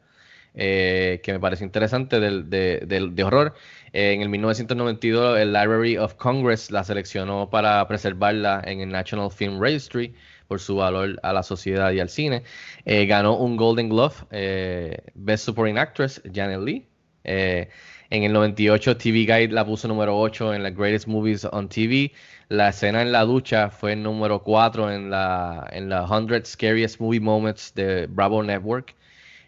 [0.55, 3.53] eh, que me parece interesante del, de, horror.
[3.93, 9.59] en el 1992 el Library of Congress la seleccionó para preservarla en el National Film
[9.61, 10.13] Registry
[10.47, 12.43] por su valor a la sociedad y al cine.
[12.85, 16.87] Eh, ganó un Golden Glove, eh, Best Supporting Actress, Janet Lee.
[17.23, 22.11] en el 98 TV Guide la puso número 8 en las Greatest Movies on TV.
[22.49, 27.19] La escena en la ducha fue número 4 en la, en la 100 Scariest Movie
[27.19, 28.95] Moments de Bravo Network.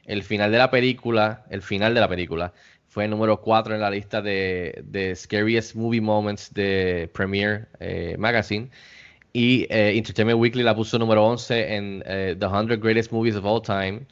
[0.06, 2.54] El final de la película, el final de la película,
[2.88, 8.70] fue número 4 en la lista de, de Scariest Movie Moments de Premiere eh, Magazine.
[9.34, 13.44] Y eh, Entertainment Weekly la puso número 11 en eh, The 100 Greatest Movies of
[13.46, 14.06] All Time.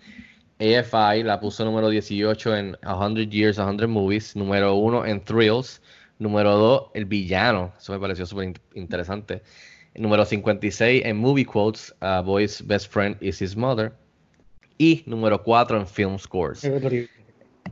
[0.60, 4.36] AFI la puso número 18 en 100 Years, 100 Movies.
[4.36, 5.82] Número 1 en Thrills.
[6.20, 7.74] Número 2, El Villano.
[7.78, 9.42] Eso me pareció súper in- interesante.
[9.96, 11.94] Número 56 en Movie Quotes.
[12.00, 13.94] A Boy's Best Friend is His Mother.
[14.78, 16.64] Y número 4 en Film Scores.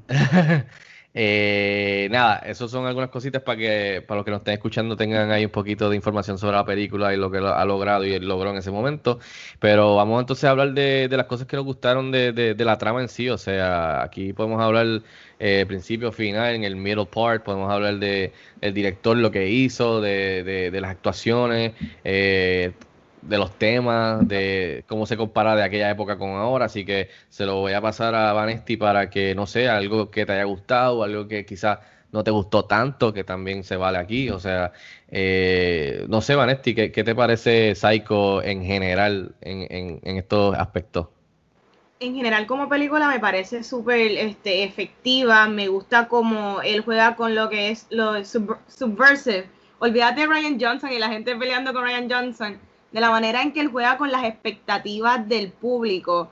[1.13, 5.29] Eh, nada, esos son algunas cositas para que para los que nos estén escuchando tengan
[5.31, 8.51] ahí un poquito de información sobre la película y lo que ha logrado y logró
[8.51, 9.19] en ese momento.
[9.59, 12.77] Pero vamos entonces a hablar de, las cosas que nos gustaron de, de- de la
[12.77, 13.27] trama en sí.
[13.29, 15.03] O sea, aquí podemos hablar
[15.39, 19.99] eh, principio, final, en el middle part, podemos hablar de el director, lo que hizo,
[20.01, 22.73] de las actuaciones, eh,
[23.21, 26.65] de los temas, de cómo se compara de aquella época con ahora.
[26.65, 30.25] Así que se lo voy a pasar a Vanesti para que, no sé, algo que
[30.25, 31.79] te haya gustado, algo que quizás
[32.11, 34.29] no te gustó tanto, que también se vale aquí.
[34.29, 34.73] O sea,
[35.09, 41.07] eh, no sé, Vanesti, ¿qué, qué te parece Psycho en general en, en, estos aspectos?
[41.99, 47.35] en general como película me parece súper este, efectiva, me gusta como él juega con
[47.35, 49.47] lo que es lo sub- subversive.
[49.77, 52.59] Olvídate de Ryan Johnson y la gente peleando con Ryan Johnson,
[52.91, 56.29] de la manera en que él juega con las expectativas del público.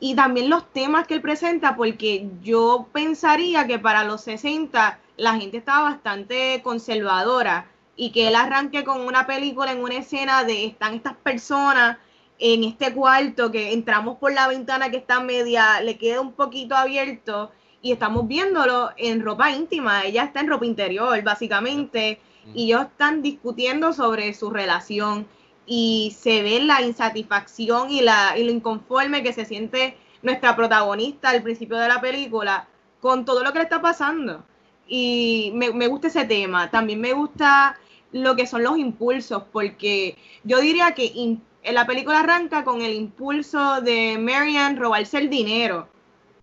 [0.00, 5.34] Y también los temas que él presenta, porque yo pensaría que para los 60 la
[5.36, 10.64] gente estaba bastante conservadora y que él arranque con una película en una escena de
[10.64, 11.98] están estas personas
[12.38, 16.74] en este cuarto que entramos por la ventana que está media, le queda un poquito
[16.74, 22.20] abierto y estamos viéndolo en ropa íntima, ella está en ropa interior básicamente
[22.54, 25.28] y ellos están discutiendo sobre su relación
[25.66, 31.30] y se ve la insatisfacción y, la, y lo inconforme que se siente nuestra protagonista
[31.30, 32.68] al principio de la película
[33.00, 34.44] con todo lo que le está pasando.
[34.86, 36.70] Y me, me gusta ese tema.
[36.70, 37.78] También me gusta
[38.12, 43.80] lo que son los impulsos, porque yo diría que la película arranca con el impulso
[43.80, 45.88] de Marian robarse el dinero.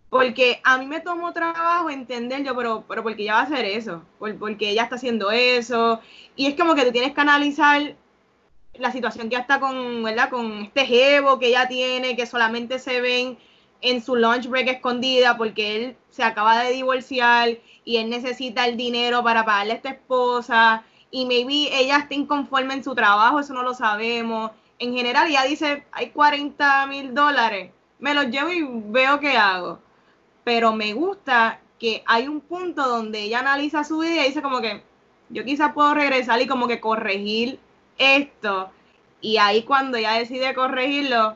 [0.09, 3.43] Porque a mí me tomó trabajo entender yo, pero, pero ¿por qué ella va a
[3.43, 4.01] hacer eso?
[4.17, 5.99] Por, porque ella está haciendo eso.
[6.35, 7.95] Y es como que tú tienes que analizar
[8.79, 10.29] la situación que está con, ¿verdad?
[10.29, 13.37] Con este jevo que ella tiene, que solamente se ven
[13.81, 18.77] en su lunch break escondida porque él se acaba de divorciar y él necesita el
[18.77, 23.53] dinero para pagarle a esta esposa y maybe ella está inconforme en su trabajo, eso
[23.53, 24.51] no lo sabemos.
[24.77, 29.79] En general ella dice, hay 40 mil dólares, me los llevo y veo qué hago.
[30.43, 34.61] Pero me gusta que hay un punto donde ella analiza su vida y dice como
[34.61, 34.83] que
[35.29, 37.59] yo quizás puedo regresar y como que corregir
[37.99, 38.71] esto.
[39.21, 41.35] Y ahí cuando ella decide corregirlo,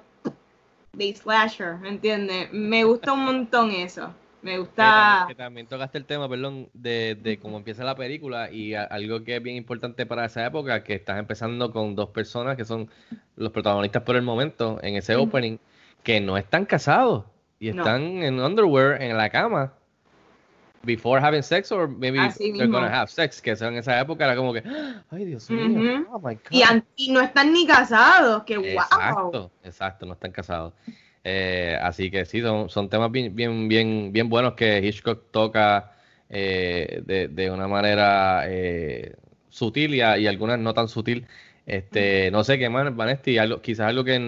[0.93, 2.51] de slasher, ¿me entiendes?
[2.53, 4.13] Me gusta un montón eso.
[4.41, 4.83] Me Que gusta...
[4.93, 8.83] también, que también tocaste el tema, perdón, de, de cómo empieza la película y a-
[8.83, 12.65] algo que es bien importante para esa época, que estás empezando con dos personas que
[12.65, 12.89] son
[13.37, 15.57] los protagonistas por el momento en ese opening,
[16.03, 17.23] que no están casados
[17.59, 17.83] y No.
[17.83, 19.73] están en underwear en la cama.
[20.85, 22.79] Before having sex or maybe Así they're mismo.
[22.79, 24.63] gonna have sex, que en esa época era como que,
[25.11, 26.05] ay Dios mío, Ujú.
[26.11, 26.51] oh my God.
[26.51, 26.63] Y,
[27.07, 28.65] y no están ni casados, que wow.
[28.67, 30.73] Exacto, exacto, no están casados.
[31.23, 35.91] Eh, así que sí, son, son temas bien, bien, bien, bien buenos que Hitchcock toca
[36.29, 39.15] eh, de, de una manera eh,
[39.49, 41.25] sutil y, a- y algunas no tan sutil.
[41.65, 44.19] Este, no sé qué más, Vanesti, algo, quizás algo que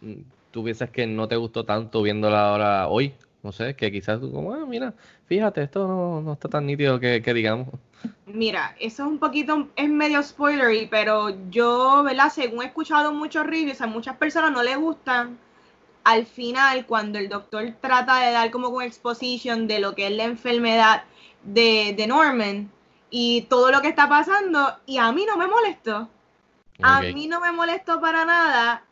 [0.00, 0.12] mm,
[0.50, 3.14] tú piensas que no te gustó tanto viéndola ahora hoy.
[3.42, 4.94] No sé, que quizás tú como, ah, mira,
[5.26, 7.68] fíjate, esto no, no está tan nítido que, que digamos.
[8.26, 12.30] Mira, eso es un poquito, es medio spoilery, pero yo, ¿verdad?
[12.32, 15.38] Según he escuchado muchos reviews, a muchas personas no les gustan
[16.04, 20.12] al final cuando el doctor trata de dar como una exposition de lo que es
[20.12, 21.04] la enfermedad
[21.44, 22.70] de, de Norman
[23.10, 26.08] y todo lo que está pasando, y a mí no me molestó.
[26.80, 28.84] A mí no me molestó para nada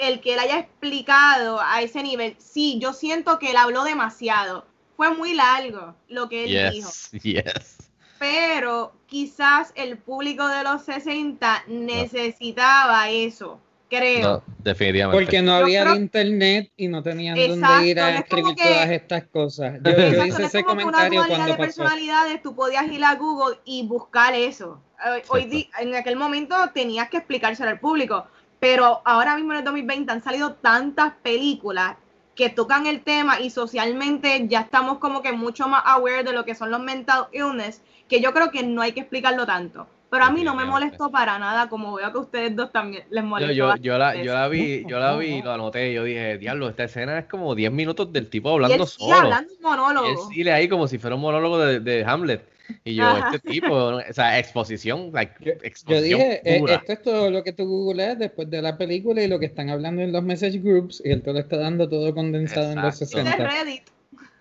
[0.00, 2.34] el que él haya explicado a ese nivel.
[2.38, 4.64] Sí, yo siento que él habló demasiado.
[4.96, 7.90] Fue muy largo lo que él dijo Yes, yes.
[8.18, 13.58] pero quizás el público de los 60 necesitaba eso,
[13.88, 14.28] creo.
[14.28, 15.22] No, definitivamente.
[15.24, 18.20] Porque no Yo había creo- internet y no tenían Exacto, dónde ir no a es
[18.20, 19.74] escribir que- todas estas cosas.
[19.82, 21.58] Yo, yo Exacto, hice no es ese como que una comentario cuando de pasó.
[21.62, 24.80] personalidades, tú podías ir a Google y buscar eso.
[25.06, 28.26] Eh, Hoy en aquel momento tenías que explicárselo al público,
[28.60, 31.96] pero ahora mismo en el 2020 han salido tantas películas
[32.34, 36.44] que tocan el tema y socialmente ya estamos como que mucho más aware de lo
[36.44, 39.86] que son los mental illness, que yo creo que no hay que explicarlo tanto.
[40.10, 43.04] Pero a mí no me molestó para nada, como veo que a ustedes dos también
[43.10, 43.52] les molestó.
[43.52, 45.92] Yo, yo, la, yo la vi, yo la vi y lo anoté.
[45.92, 49.14] Yo dije, diablo, esta escena es como 10 minutos del tipo hablando y él solo.
[49.14, 50.06] hablando un monólogo.
[50.08, 52.49] Y él sigue ahí como si fuera un monólogo de, de Hamlet.
[52.84, 56.74] Y yo, este tipo, o sea, exposición, like, yo, exposición yo dije, eh, pura.
[56.76, 59.70] esto es todo lo que tú googleas después de la película y lo que están
[59.70, 63.00] hablando en los message groups y él te lo está dando todo condensado en los
[63.00, 63.30] Exacto.
[63.36, 63.64] 60.
[63.64, 63.82] Reddit.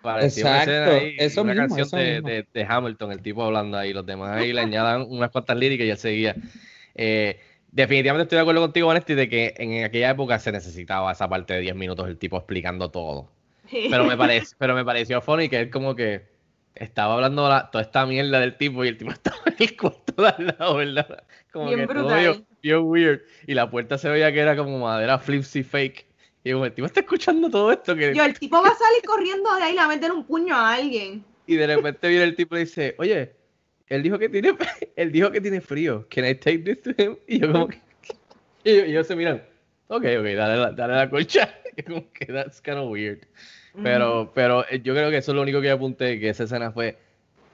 [0.02, 2.28] Parecía una Exacto, ahí, eso una mismo, canción eso de, mismo.
[2.30, 5.86] de- de Hamilton, el tipo hablando ahí, los demás ahí le añadan unas cuantas líricas
[5.86, 6.36] y él seguía.
[6.96, 7.38] Eh,
[7.72, 11.54] definitivamente estoy de acuerdo contigo, Vanesti, de que en aquella época se necesitaba esa parte
[11.56, 13.30] de 10 minutos el tipo explicando todo.
[13.70, 16.22] Pero me, parece, pero me pareció funny que él como que
[16.80, 20.22] estaba hablando la- toda esta mierda del tipo y el tipo estaba en el cuarto
[20.22, 21.24] de al lado, ¿verdad?
[21.52, 22.20] Como Bien que todo brutal.
[22.20, 23.22] bien, bien weird.
[23.48, 26.06] Y la puerta se veía que era como madera flipsy fake.
[26.44, 28.14] Y como el tipo está escuchando todo esto que...
[28.16, 30.24] Yo, el tipo va a salir corriendo de ahí y le va a meter un
[30.26, 31.24] puño a alguien.
[31.46, 33.34] Y de repente viene el tipo y dice, oye,
[33.88, 34.56] él dijo que tiene,
[34.96, 36.08] él dijo que tiene frío.
[36.10, 37.18] Can I take this to him?
[37.28, 37.82] Y yo como que,
[38.64, 39.44] y yo, y ellos se miran,
[39.88, 41.54] ok, ok, dale, la- dale la colcha.
[41.78, 43.20] Y como que that's kind of weird.
[43.82, 46.44] Pero, pero eh, yo creo que eso es lo único que yo apunté, que esa
[46.44, 46.98] escena fue,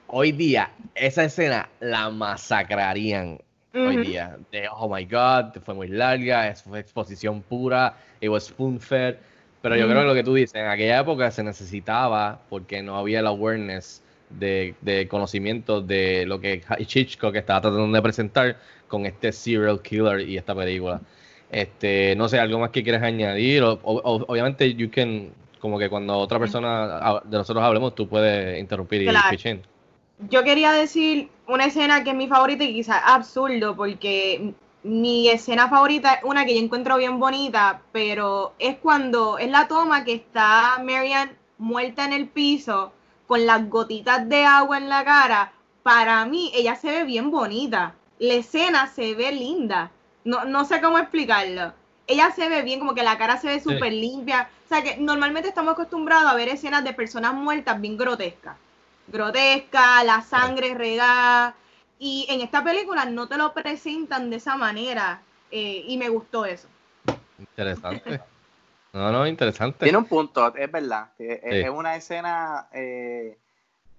[0.07, 3.39] hoy día, esa escena la masacrarían
[3.83, 4.37] hoy día.
[4.51, 9.17] De, oh my God, fue muy larga, fue exposición pura, it was spoon fed.
[9.61, 12.97] Pero yo creo que lo que tú dices, en aquella época se necesitaba porque no
[12.97, 19.05] había el awareness de, de conocimiento de lo que Hitchcock estaba tratando de presentar con
[19.05, 21.01] este serial killer y esta película.
[21.49, 23.63] Este, no sé, algo más que quieras añadir.
[23.63, 25.33] O- o- obviamente, you can,
[25.65, 29.29] como que cuando otra persona de nosotros hablemos, tú puedes interrumpir y Claro.
[29.31, 29.63] pitch in.
[30.29, 35.67] Yo quería decir una escena que es mi favorita y quizás absurdo, porque mi escena
[35.67, 40.13] favorita es una que yo encuentro bien bonita, pero es cuando es la toma que
[40.13, 42.93] está Marianne muerta en el piso
[43.25, 45.51] con las gotitas de agua en la cara.
[45.81, 47.95] Para mí, ella se ve bien bonita.
[48.19, 49.89] La escena se ve linda.
[50.25, 51.73] No, no sé cómo explicarlo.
[52.07, 54.49] Ella se ve bien, como que la cara se ve súper limpia.
[54.65, 58.55] O sea que normalmente estamos acostumbrados a ver escenas de personas muertas bien grotescas
[59.07, 61.53] grotesca, la sangre regada.
[61.99, 65.21] Y en esta película no te lo presentan de esa manera.
[65.51, 66.67] eh, y me gustó eso.
[67.37, 68.19] Interesante.
[68.91, 69.85] No, no, interesante.
[69.85, 71.11] Tiene un punto, es verdad.
[71.19, 71.47] Es, Sí.
[71.49, 73.37] es una escena eh,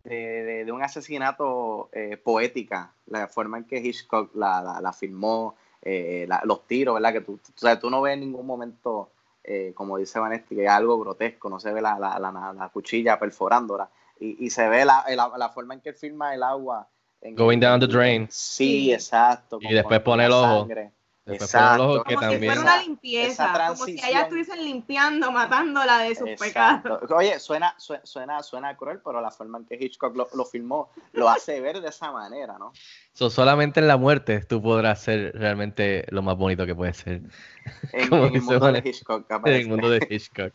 [0.05, 4.93] de, de- de un asesinato eh, poética, la forma en que Hitchcock la, la, la
[4.93, 5.55] filmó,
[5.89, 7.13] eh, la- los tiros, ¿verdad?
[7.13, 9.11] Que tú, tú, o sea, tú no ves en ningún momento,
[9.45, 12.69] eh, como dice Vanetti, que es algo grotesco, no se ve la, la, la, la
[12.71, 13.89] cuchilla perforándola.
[14.19, 16.89] Y, y se ve la, la, la forma en que él filma el agua.
[17.21, 18.27] en- Going down the drain.
[18.31, 19.59] Sí, exacto.
[19.61, 20.61] Y después pone el ojo.
[20.61, 20.91] sangre.
[21.27, 22.05] Exacto.
[22.05, 22.53] que Como si también.
[22.55, 23.67] fuera una limpieza.
[23.69, 26.85] Como si allá estuviesen limpiando, matándola de sus pecados.
[26.85, 27.15] Exacto.
[27.17, 30.91] Oye, suena, sue- suena, suena cruel, pero la forma en que Hitchcock lo, lo filmó
[31.13, 32.73] lo hace ver de esa manera, ¿no?
[33.13, 37.23] So, solamente en la muerte tú podrás ser realmente lo más bonito que puedes ser.
[37.93, 38.83] En, en el mundo de.
[38.85, 39.27] Hitchcock.
[39.45, 40.53] En el mundo de Hitchcock.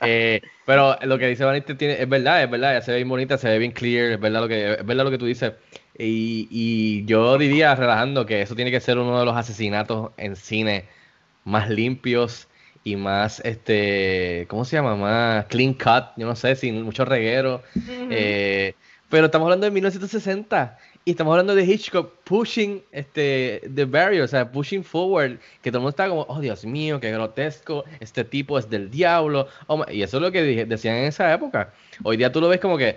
[0.00, 3.08] Eh, pero lo que dice Vanessa tiene, es verdad, es verdad, ella se ve bien
[3.08, 5.52] bonita, se ve bien clear, es verdad lo que, es verdad lo que tú dices.
[5.98, 10.36] Y, y yo diría, relajando, que eso tiene que ser uno de los asesinatos en
[10.36, 10.84] cine
[11.44, 12.48] más limpios
[12.84, 14.96] y más, este, ¿cómo se llama?
[14.96, 17.62] Más clean cut, yo no sé, sin mucho reguero.
[18.10, 18.74] Eh,
[19.08, 24.28] pero estamos hablando de 1960 y estamos hablando de Hitchcock pushing este the barrier, o
[24.28, 28.24] sea, pushing forward, que todo el mundo está como, oh Dios mío, qué grotesco, este
[28.24, 29.46] tipo es del diablo.
[29.66, 31.72] Oh, y eso es lo que dije- decían en esa época.
[32.02, 32.96] Hoy día tú lo ves como que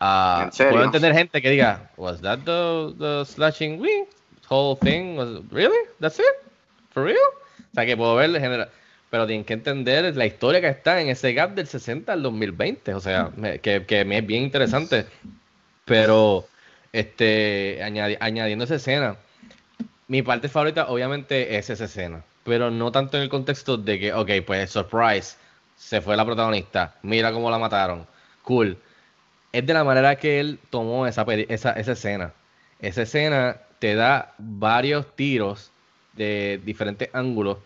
[0.00, 0.72] ah, ¿En serio?
[0.72, 4.04] puedo entender gente que diga, was that the, the slashing wing?
[4.48, 5.76] Whole thing was really?
[6.00, 6.24] That's it?
[6.90, 7.16] For real?
[7.16, 8.68] O sea, que puedo ver general
[9.10, 12.94] pero tienen que entender la historia que está en ese gap del 60 al 2020,
[12.94, 15.06] o sea, me- que, que me es bien interesante.
[15.84, 16.48] Pero,
[16.92, 19.16] este, añadi- añadiendo esa escena,
[20.08, 24.12] mi parte favorita obviamente es esa escena, pero no tanto en el contexto de que,
[24.12, 25.36] ok, pues surprise,
[25.76, 28.06] se fue la protagonista, mira cómo la mataron,
[28.42, 28.76] cool.
[29.54, 32.32] Es de la manera que él tomó esa, esa, esa escena.
[32.80, 35.70] Esa escena te da varios tiros
[36.14, 37.58] de diferentes ángulos,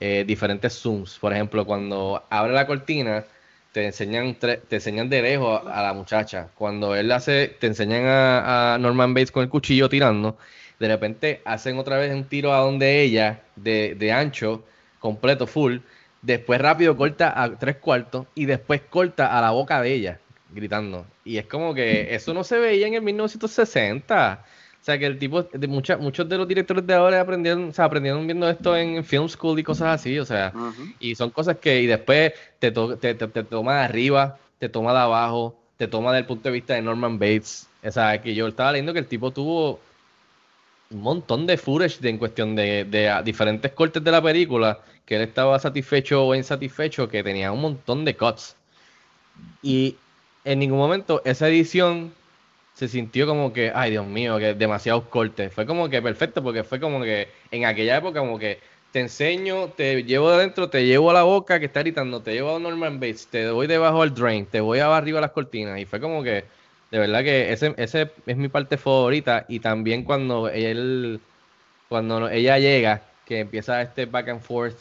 [0.00, 1.16] eh, diferentes zooms.
[1.20, 3.24] Por ejemplo, cuando abre la cortina,
[3.70, 6.48] te enseñan, te enseñan de lejos a, a la muchacha.
[6.56, 10.36] Cuando él hace, te enseñan a, a Norman Bates con el cuchillo tirando.
[10.80, 14.64] De repente hacen otra vez un tiro a donde ella, de, de ancho,
[14.98, 15.76] completo, full.
[16.20, 20.18] Después rápido corta a tres cuartos y después corta a la boca de ella,
[20.48, 21.06] gritando.
[21.24, 24.44] Y es como que eso no se veía en el 1960.
[24.80, 27.72] O sea, que el tipo, de mucha, muchos de los directores de ahora aprendieron, o
[27.72, 30.56] sea, aprendieron viendo esto en film school y cosas así, o sea,
[30.98, 34.68] y son cosas que, y después te, to- te, te, te toma de arriba, te
[34.68, 37.74] toma de abajo, te toma del punto de vista de Norman Bates.
[37.82, 39.88] O sea, que yo estaba leyendo que el tipo tuvo
[40.90, 44.82] un montón de footage de, en cuestión de, de ah, diferentes cortes de la película,
[45.04, 48.56] que él estaba satisfecho o insatisfecho, que tenía un montón de cuts.
[49.62, 50.07] Y
[50.52, 52.12] en ningún momento esa edición
[52.74, 55.52] se sintió como que, ay Dios mío, que demasiados cortes.
[55.52, 58.60] Fue como que perfecto, porque fue como que en aquella época como que
[58.92, 62.32] te enseño, te llevo de adentro, te llevo a la boca que está gritando, te
[62.32, 65.78] llevo a Norman Bates, te voy debajo al drain, te voy arriba a las cortinas.
[65.78, 66.44] Y fue como que,
[66.90, 69.44] de verdad que ese, ese es mi parte favorita.
[69.48, 71.20] Y también cuando él,
[71.88, 74.76] cuando ella llega, que empieza este back and forth,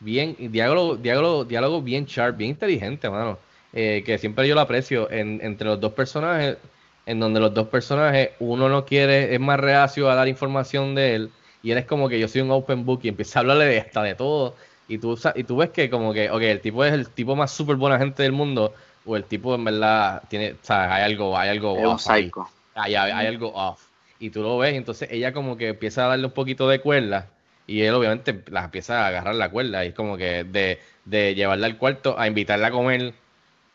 [0.00, 3.38] bien, diálogo, diálogo, diálogo bien sharp, bien inteligente, mano.
[3.78, 6.56] Eh, que siempre yo lo aprecio en- entre los dos personajes,
[7.04, 11.14] en donde los dos personajes, uno no quiere, es más reacio a dar información de
[11.14, 13.66] él, y él es como que yo soy un open book y empieza a hablarle
[13.66, 14.56] de hasta de todo,
[14.88, 17.50] y tú, y tú ves que como que, ok, el tipo es el tipo más
[17.52, 18.74] súper buena gente del mundo,
[19.04, 22.48] o el tipo en verdad tiene, o sea, hay algo, hay algo Es off psycho.
[22.74, 23.82] Hay, hay- hay algo off.
[24.18, 26.80] Y tú lo ves, y entonces ella como que empieza a darle un poquito de
[26.80, 27.30] cuerda,
[27.66, 31.34] y él obviamente la empieza a agarrar la cuerda, y es como que de, de
[31.34, 33.14] llevarla al cuarto a invitarla a comer,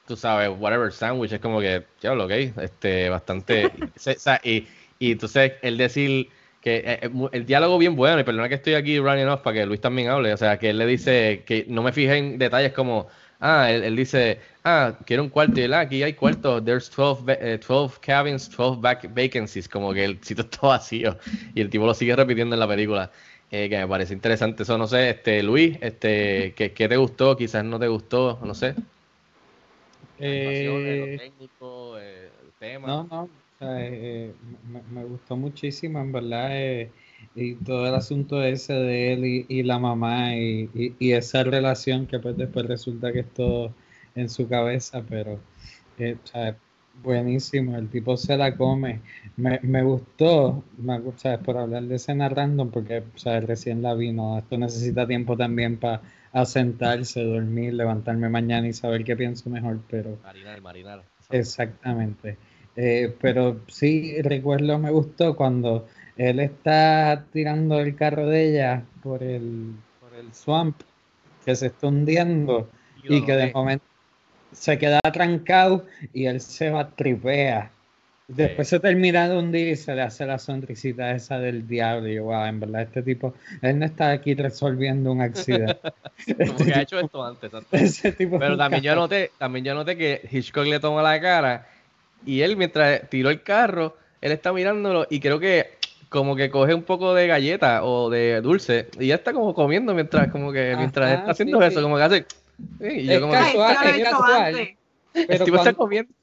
[0.05, 4.39] tú sabes, whatever sandwich, es como que, ya lo que este, bastante, se- o sea,
[4.43, 4.67] y,
[4.99, 6.29] y entonces el decir
[6.59, 9.55] que eh, eh, el diálogo bien bueno, y perdona que estoy aquí running off para
[9.59, 12.37] que Luis también hable, o sea, que él le dice que no me fijé en
[12.37, 13.07] detalles como,
[13.39, 16.89] ah, él, él dice, ah, quiero un cuarto, y él, ah, aquí hay cuartos, there's
[16.95, 21.17] 12, va- eh, 12 cabins, 12 back vacancies, como que el sitio está vacío,
[21.53, 23.11] y el tipo lo sigue repitiendo en la película.
[23.49, 27.35] eh, que me parece interesante eso, no sé, este Luis, este, ¿qué, qué te gustó?
[27.35, 28.77] Quizás no te gustó, no sé.
[30.23, 32.87] Lo Eh, técnico, eh, el tema.
[32.87, 34.33] No, no, o sea, eh,
[34.67, 36.91] me, me gustó muchísimo, en verdad, eh,
[37.35, 41.43] y todo el asunto ese de él y, y la mamá y, y- y esa
[41.43, 43.71] relación que pues después resulta que es todo
[44.15, 45.39] en su cabeza, pero,
[45.97, 46.57] eh, o sea,
[47.03, 49.01] buenísimo, el tipo se la come.
[49.37, 51.39] Me, me gustó, me, ¿sabes?
[51.39, 54.37] por hablar de escena random, porque o sea, recién la vi, ¿no?
[54.39, 56.01] Esto necesita tiempo también para
[56.33, 60.17] asentarse, dormir, levantarme mañana y saber qué pienso mejor, pero...
[60.23, 61.03] Marinar, marinar.
[61.29, 62.37] Exactamente.
[62.75, 69.23] Eh, pero sí, recuerdo, me gustó cuando él está tirando el carro de ella por
[69.23, 70.79] el, por el swamp
[71.45, 72.69] que se está hundiendo
[73.03, 73.85] Y que de momento
[74.51, 77.71] se queda trancado y él se va tripea.
[78.35, 82.07] Después se termina de hundir y se le hace la sonrisita esa del diablo.
[82.07, 85.77] Y yo, wow, en verdad, este tipo, él no está aquí resolviendo un accidente.
[86.47, 87.51] Como que ha hecho esto antes.
[87.53, 87.67] exacto.
[87.77, 91.67] Ese tipo Pero también yo noté, también yo noté que Hitchcock le toma la cara
[92.25, 95.71] y él mientras tiró el carro, él está mirándolo y creo que
[96.09, 99.93] como que coge un poco de galleta o de dulce y ya está como comiendo
[99.93, 101.83] mientras como que mientras Ajá, está haciendo sí, eso, sí.
[101.83, 102.25] como que hace
[102.79, 104.77] sí, y yo Es como que antes.
[105.13, 106.13] el Pero tipo está comiendo.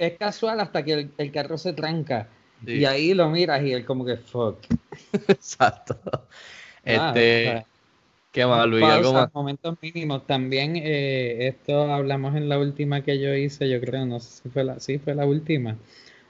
[0.00, 2.28] Es casual hasta que el, el carro se tranca.
[2.64, 2.72] Sí.
[2.72, 4.66] Y ahí lo miras y él como que fuck.
[5.28, 6.00] Exacto.
[6.84, 7.66] Ah, Este, o sea,
[8.32, 8.90] ¿qué más, Luis?
[8.90, 9.34] ¿Algo pausas, más?
[9.34, 10.26] momentos mínimos.
[10.26, 14.48] También eh, esto hablamos en la última que yo hice, yo creo, no sé si
[14.50, 15.78] fue la, sí fue la última.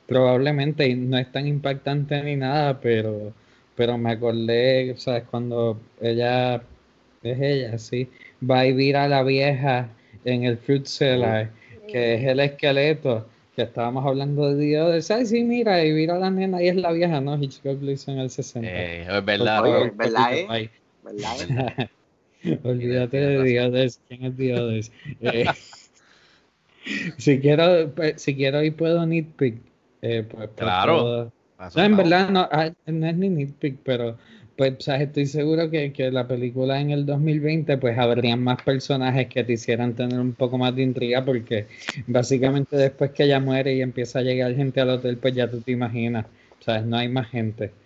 [0.07, 3.35] Probablemente y no es tan impactante ni nada, pero,
[3.77, 5.25] pero me acordé, ¿sabes?
[5.31, 6.57] Cuando ella,
[7.23, 8.11] es ella, sí,
[8.49, 11.55] va y vira a la vieja en el fruit cellar,
[11.87, 13.31] que es el esqueleto,
[13.61, 16.77] que estábamos hablando de Dios, ay sí, mira, y vira a la nena y es
[16.77, 17.37] la vieja, ¿no?
[17.37, 18.69] Hitchcock lo hizo en el 60.
[18.69, 19.63] Eh, es verdad.
[19.63, 19.91] Oye.
[19.95, 20.71] ¿verdad, eh?
[21.03, 21.91] ¿Verdad?
[22.65, 23.45] Olvídate Tienes de.
[23.45, 24.01] Diodes.
[24.09, 24.93] ¿Quién es Diodes?
[25.21, 25.45] Eh,
[27.19, 29.57] si quiero, pues, si quiero y puedo nitpick,
[30.03, 30.93] eh, pues, pues Claro.
[31.03, 34.17] puedo- Pasó, No, en verdad no, ah, no es ni nitpick, pero
[34.61, 38.61] pues o sea, estoy seguro que, que la película en el 2020 pues habrían más
[38.63, 41.69] personajes que te hicieran tener un poco más de intriga porque
[42.07, 45.63] básicamente después que ella muere y empieza a llegar gente al hotel pues ya tú
[45.63, 46.27] te imaginas,
[46.59, 46.85] ¿sabes?
[46.85, 47.80] No hay más gente.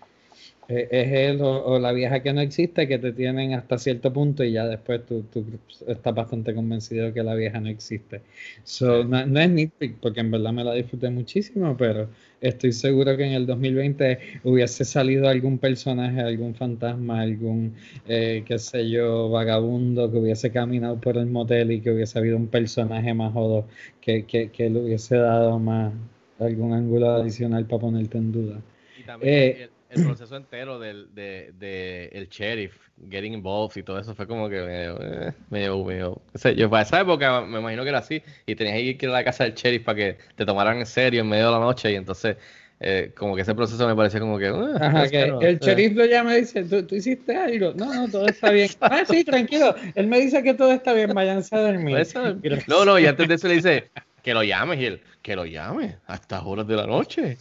[0.67, 4.13] Eh, es él o, o la vieja que no existe que te tienen hasta cierto
[4.13, 5.45] punto y ya después tú, tú
[5.87, 8.23] estás bastante convencido que la vieja no existe.
[8.63, 12.09] So, no, no es nitpick porque en verdad me la disfruté muchísimo, pero
[12.41, 18.59] estoy seguro que en el 2020 hubiese salido algún personaje, algún fantasma, algún, eh, qué
[18.59, 23.13] sé yo, vagabundo que hubiese caminado por el motel y que hubiese habido un personaje
[23.15, 23.67] más jodo
[24.01, 25.93] que, que, que le hubiese dado más
[26.39, 28.61] algún ángulo adicional para ponerte en duda.
[28.97, 32.77] Y también Eh, el, proceso entero del de, de el sheriff
[33.11, 36.69] getting involved y todo eso fue como que medio, eh, medio, medio- o sea, yo
[36.71, 39.45] para esa época me imagino que era así y tenías que ir a la casa
[39.45, 42.37] del sheriff para que te tomaran en serio en medio de la noche y entonces
[42.81, 44.51] eh, como que ese proceso me parecía como que...
[44.51, 47.73] uh, Ajá, que claro, el sheriff lo llama y dice, ¿Tú, tú hiciste algo.
[47.75, 48.69] No, no, todo está bien.
[48.81, 49.75] Ah, sí, tranquilo.
[49.95, 51.97] Él me dice que todo está bien, váyanse a dormir.
[51.99, 53.91] Eso- lo- No, no, y antes de eso le dice
[54.23, 57.37] que lo llames y él, que lo llame a estas horas de la noche,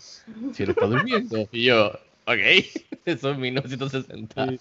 [0.54, 1.50] si él está durmiendo.
[1.52, 1.92] Y yo,
[2.26, 2.40] ok,
[3.06, 4.48] eso es 1960.
[4.48, 4.60] Sí.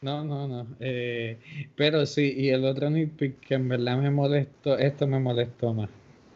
[0.00, 0.66] No, no, no.
[0.80, 1.38] Eh,
[1.76, 5.88] pero sí, y el otro nitpick que en verdad me molestó, esto me molestó más.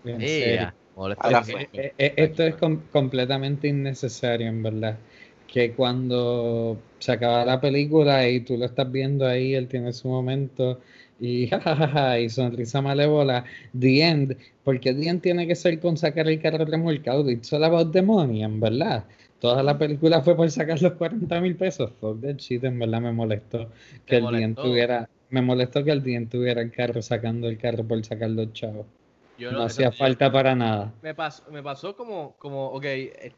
[0.04, 1.58] En Ea, serio.
[1.72, 4.98] Eh, eh, esto es com- completamente innecesario, en verdad.
[5.48, 10.08] Que cuando se acaba la película y tú lo estás viendo ahí, él tiene su
[10.08, 10.80] momento
[11.18, 13.44] y jajajaja y sonrisa malévola,
[13.78, 17.64] The End, porque The End tiene que ser con sacar el carro remolcado, it's all
[17.64, 19.04] about the money, en verdad.
[19.40, 21.90] Toda la película fue por sacar los 40 mil pesos.
[22.00, 24.62] Fuck that shit, en verdad me molestó que ¿Te el molestó?
[24.62, 28.52] tuviera, me molestó que el End tuviera el carro sacando el carro por sacar los
[28.52, 28.86] chavos.
[29.38, 30.92] Yo No no- hacía yo- falta para nada.
[31.02, 33.32] Me pasó, me pasó como, como, ok, eh,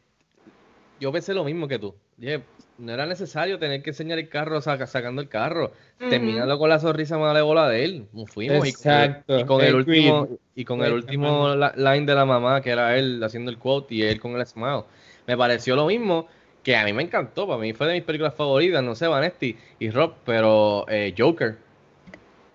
[1.01, 1.95] yo pensé lo mismo que tú.
[2.17, 2.43] Dije,
[2.79, 6.79] no era necesario tener que enseñar el carro saca- sacando el carro, terminando con la
[6.79, 8.07] sonrisa malévola de él.
[8.13, 9.79] Nos fuimos y con el- Exacto, y con el, agreed.
[10.13, 13.59] último, y con el último la- line de la mamá, que era él haciendo el
[13.59, 14.85] quote y él con el smile.
[15.29, 16.27] Me pareció lo mismo
[16.65, 19.57] que a mí me encantó, para mí fue de mis películas favoritas, no sé, Vanesti
[19.79, 21.59] y Rob, pero eh, Joker.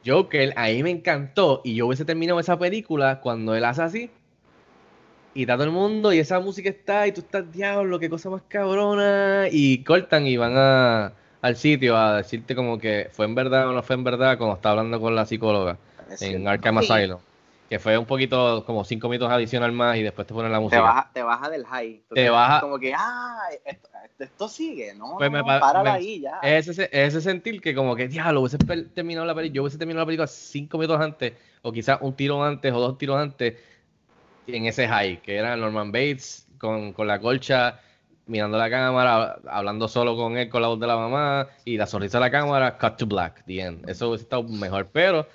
[0.05, 4.11] Joker, a mí me encantó y yo hubiese terminado esa película cuando él hace así
[5.35, 8.29] y está todo el mundo y esa música está y tú estás, diablo, qué cosa
[8.29, 13.35] más cabrona y cortan y van a, al sitio a decirte como que fue en
[13.35, 15.77] verdad o no fue en verdad cuando está hablando con la psicóloga
[16.09, 16.49] Es en cierto.
[16.49, 16.87] Arkham Sí.
[17.69, 20.63] Que fue un poquito, como cinco minutos adicional más y después te ponen la Te
[20.63, 20.81] música.
[20.81, 22.03] baja, te baja del high.
[22.09, 23.89] Te te baja- Como que, ah, esto,
[24.19, 24.93] esto, sigue.
[24.93, 26.39] No, Pues me no, pa- párala me- ahí ya.
[26.43, 28.57] Es ese, es ese sentir que como que, diablo, hubiese
[28.93, 32.43] terminado la película, yo hubiese terminado la película cinco minutos antes, o quizás un tiro
[32.43, 33.55] antes o dos tiros antes,
[34.45, 37.79] en ese high, que era Norman Bates con, con la colcha,
[38.25, 41.87] mirando la cámara, hablando solo con él, con la voz de la mamá, y la
[41.87, 43.89] sonrisa de la cámara, cut to black, the end.
[43.89, 45.25] Eso hubiese estado mejor, pero,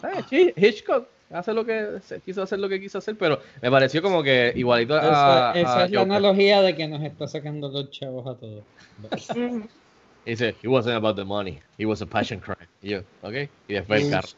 [0.00, 0.24] ¿sabes?
[0.32, 4.22] Hi- Hitchcock hace lo que, quiso hacer lo que quiso hacer, pero me pareció como
[4.22, 5.98] que igualito a, Esa, a es la Joker.
[6.00, 8.64] analogía de que nos está sacando los chavos a todos.
[10.24, 12.68] Dice, it wasn't about the money, it was a passion crime.
[12.82, 13.48] Y yo, ok.
[13.66, 14.28] Y después el carro.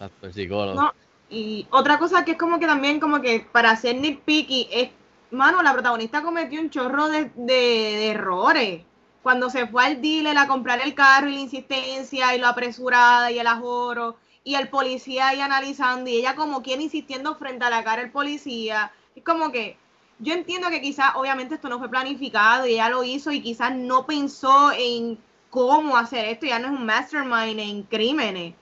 [0.00, 0.80] Hasta el psicólogo.
[0.80, 0.92] No,
[1.28, 4.90] y otra cosa que es como que también como que para hacer nitpicky es,
[5.32, 8.82] mano, la protagonista cometió un chorro de, de- de errores.
[9.24, 13.32] Cuando se fue al dealer a comprar el carro y la insistencia y lo apresurada
[13.32, 14.16] y el ajoro
[14.46, 18.12] y el policía ahí analizando y ella como quien insistiendo frente a la cara del
[18.12, 18.92] policía.
[19.16, 19.76] Es como que
[20.20, 23.74] yo entiendo que quizás obviamente esto no fue planificado y ella lo hizo y quizás
[23.74, 25.18] no pensó en
[25.50, 28.54] cómo hacer esto, ya no es un mastermind en crímenes,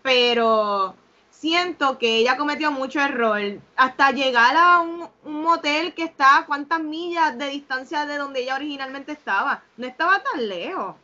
[0.00, 0.94] pero
[1.30, 3.40] siento que ella cometió mucho error
[3.74, 8.42] hasta llegar a un, un motel que está a cuántas millas de distancia de donde
[8.42, 9.64] ella originalmente estaba.
[9.76, 10.94] No estaba tan lejos.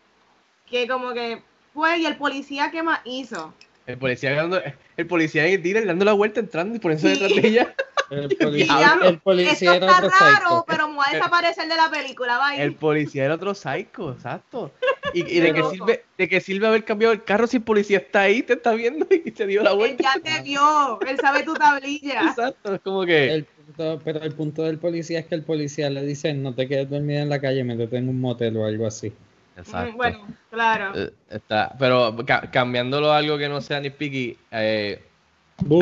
[0.67, 1.43] Que como que
[1.75, 3.53] fue y el policía qué más hizo.
[3.89, 4.61] El policía dando,
[4.99, 7.21] el policía en el dealer dando la vuelta entrando y poniéndose Sí.
[7.21, 7.75] detrás de ella.
[8.11, 10.65] el, policía, ya, el policía Esto era está otro raro, psycho.
[10.69, 12.63] pero me voy a desaparecer de la película, bye.
[12.63, 14.73] El policía era otro psycho, exacto.
[15.15, 17.97] Y, y de, qué sirve, de qué sirve haber cambiado el carro si el policía
[17.99, 20.05] está ahí, te está viendo y te dio la Él vuelta.
[20.05, 22.23] ya te vio, él sabe tu tablilla.
[22.29, 23.33] Exacto, es como que.
[23.33, 26.69] El punto- pero el punto del policía es que el policía le dice no te
[26.69, 29.13] quedes dormida en la calle, métete en un motel o algo así.
[29.59, 29.97] Exacto.
[29.97, 30.19] Bueno,
[30.51, 30.93] claro.
[30.99, 35.05] Eh, está, pero ca- cambiándolo a algo que no sea nitpicky, eh,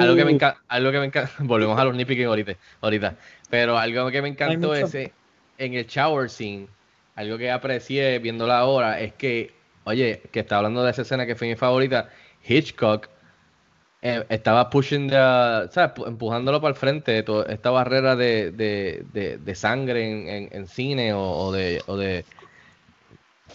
[0.00, 3.16] algo que me encanta, algo que me encanta, volvemos a los nitpicky ahorita, ahorita,
[3.50, 5.12] pero algo que me encantó es eh,
[5.58, 6.68] en el shower scene,
[7.14, 9.54] algo que aprecié viéndola ahora es que,
[9.84, 12.08] oye, que está hablando de esa escena que fue mi favorita,
[12.42, 13.08] Hitchcock
[14.02, 15.92] eh, estaba pushing the, ¿sabes?
[15.94, 20.48] Pu- empujándolo para el frente, to- esta barrera de, de, de, de sangre en, en,
[20.52, 22.24] en cine o, o de, o de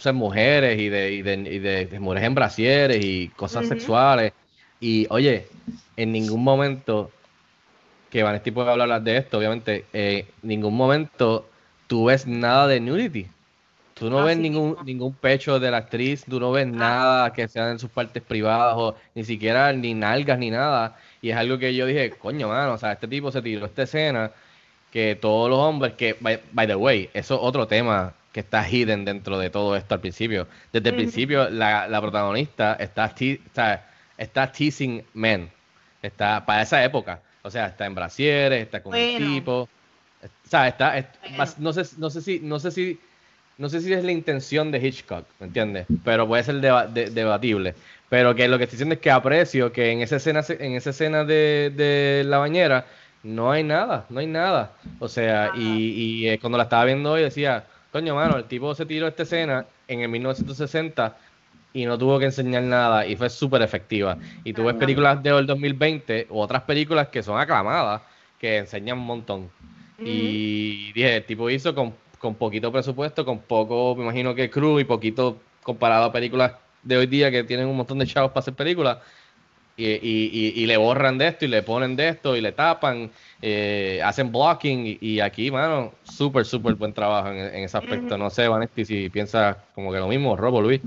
[0.02, 4.32] sea, mujeres y de, y de, y de- de mujeres en brasieres y cosas sexuales.
[4.80, 5.46] Y oye,
[5.96, 7.10] en ningún momento
[8.10, 11.48] que Vanesti puede hablar de esto, obviamente, en ningún momento
[11.86, 13.26] tú ves nada de nudity.
[13.94, 17.46] Tú no ves Así ningún, ningún pecho de la actriz, tú no ves nada que
[17.48, 20.96] sea en sus partes privadas, o ni siquiera ni nalgas ni nada.
[21.20, 23.82] Y es algo que yo dije, coño, mano, o sea, este tipo se tiró esta
[23.84, 24.32] escena
[24.90, 28.68] que todos los hombres, que, by, by the way, eso es otro tema que está
[28.68, 30.46] hidden dentro de todo esto al principio.
[30.72, 35.50] Desde el principio, la, la protagonista está, te- sea, está teasing men.
[36.02, 37.20] Está para esa época.
[37.42, 39.34] O sea, está en brasieres, está con el Bueno.
[39.34, 39.52] tipo.
[40.24, 40.92] O sea, está,
[41.36, 41.44] Bueno.
[41.58, 42.98] no sé, no sé si, no sé si,
[43.58, 45.86] no sé si es la intención de Hitchcock, ¿me entiendes?
[46.04, 47.74] Pero puede ser deba- de- debatible.
[48.08, 50.90] Pero que lo que estoy diciendo es que aprecio que en esa escena, en esa
[50.90, 52.86] escena de, de la bañera,
[53.22, 54.72] no hay nada, no hay nada.
[54.98, 58.74] O sea, y, y eh, cuando la estaba viendo hoy decía, coño, mano, el tipo
[58.74, 61.16] se tiró esta escena en el 1960
[61.74, 64.18] y no tuvo que enseñar nada y fue súper efectiva.
[64.44, 68.02] Y tú ves películas de hoy 2020 u otras películas que son aclamadas,
[68.38, 69.50] que enseñan un montón.
[69.98, 74.80] Y dije, el tipo hizo con, con poquito presupuesto, con poco, me imagino que crew
[74.80, 78.40] y poquito comparado a películas de hoy día que tienen un montón de chavos para
[78.40, 78.98] hacer películas.
[79.74, 83.10] Y, y, le borran de esto y le ponen de esto y le tapan,
[83.40, 88.18] eh, hacen blocking y, y aquí, mano, súper, súper buen trabajo en, en ese aspecto.
[88.18, 90.80] No sé, Vanetti, si piensas como que lo mismo, Robo Luis,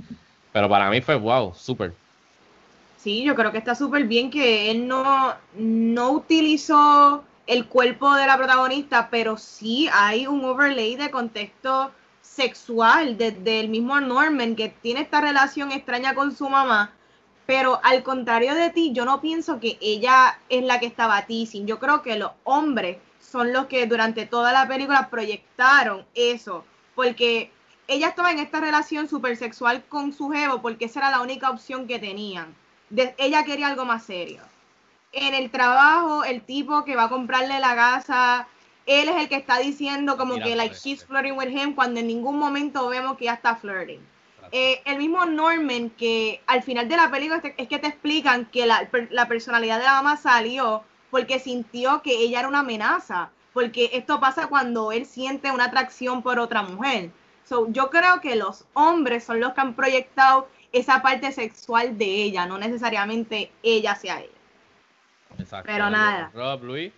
[0.53, 1.93] pero para mí fue wow, súper.
[2.97, 8.25] Sí, yo creo que está súper bien que él no, no utilizó el cuerpo de
[8.25, 14.69] la protagonista, pero sí hay un overlay de contexto sexual desde el mismo Norman que
[14.69, 16.93] tiene esta relación extraña con su mamá,
[17.45, 21.67] pero al contrario de ti, yo no pienso que ella es la que estaba teasing,
[21.67, 26.63] yo creo que los hombres son los que durante toda la película proyectaron eso,
[26.95, 27.51] porque
[27.87, 31.49] ella estaba en esta relación súper sexual con su jevo porque esa era la única
[31.49, 32.55] opción que tenían.
[32.89, 34.41] De- ella quería algo más serio.
[35.11, 38.47] En el trabajo, el tipo que va a comprarle la casa,
[38.85, 40.83] él es el que está diciendo como Mira que like eso.
[40.83, 43.99] she's flirting with him cuando en ningún momento vemos que ella está flirting.
[44.57, 48.65] Eh, el mismo Norman que al final de la película es que te explican que
[48.65, 50.81] la, la personalidad de la mamá salió
[51.11, 56.23] porque sintió que ella era una amenaza, porque esto pasa cuando él siente una atracción
[56.23, 57.09] por otra mujer.
[57.43, 62.05] So, yo creo que los hombres son los que han proyectado esa parte sexual de
[62.05, 64.31] ella, no necesariamente ella hacia ella.
[65.37, 65.69] Exacto.
[65.69, 66.31] Pero nada.
[66.33, 66.93] Rob, Luis.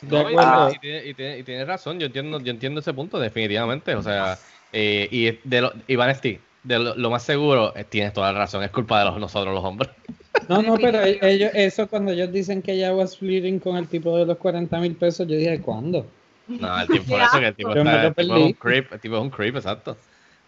[0.00, 0.70] No, y, acuerdo.
[0.70, 3.94] y tiene, y tiene- y tiene razón, yo entiendo, yo entiendo ese punto, definitivamente.
[3.94, 4.38] O sea,
[4.72, 8.38] eh, y de lo, Iván Esti, de lo, lo más seguro, eh, tienes toda la
[8.40, 9.90] razón, es culpa de los, nosotros los hombres.
[10.46, 13.86] No, no, pero e- ellos, eso cuando ellos dicen que ella was flirting con el
[13.88, 16.04] tipo de los 40 mil pesos, yo dije, ¿cuándo?
[16.46, 18.52] No, el tipo, eso que el tipo, Yo me está- lo el tipo es un
[18.52, 19.96] creep, el tipo es un creep, exacto.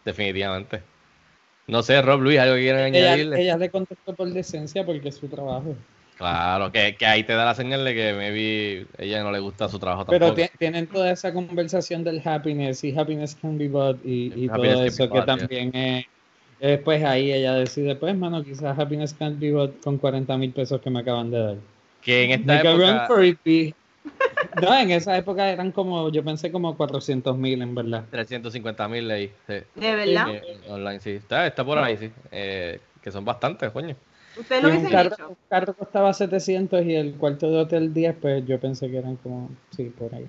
[0.05, 0.83] Definitivamente.
[1.69, 3.41] No sé, Rob, Luis, algo que quieran Ella, añadirle.
[3.43, 5.75] ella le contestó por decencia porque es su trabajo.
[6.17, 9.69] Claro, que, que ahí te da la señal de que maybe ella no le gusta
[9.69, 10.35] su trabajo Pero tampoco.
[10.35, 14.65] ti- tienen toda esa conversación del happiness y happiness can be bought y, y todo
[14.65, 15.37] eso que bought, yeah.
[15.37, 16.05] también es.
[16.61, 20.53] eh, pues ahí ella decide, pues, mano, quizás happiness can be bought con 40 mil
[20.53, 21.57] pesos que me acaban de dar.
[22.01, 23.75] Que en esta Make a run época, for it, B.
[24.63, 28.05] No, en esa época eran como, yo pensé como 400 mil en verdad.
[28.11, 29.29] 350 mil leí.
[29.47, 29.55] sí.
[29.75, 30.29] ¿De verdad?
[30.29, 31.11] Eh, online, sí.
[31.11, 32.11] Está, está por ahí, sí.
[32.31, 33.97] Eh, que son bastantes, coño.
[34.37, 35.29] ¿Ustedes lo Y un hubiesen carro, hecho?
[35.29, 39.17] un carro costaba 700 y el cuarto de hotel 10, pues yo pensé que eran
[39.17, 40.27] como, sí, por ahí.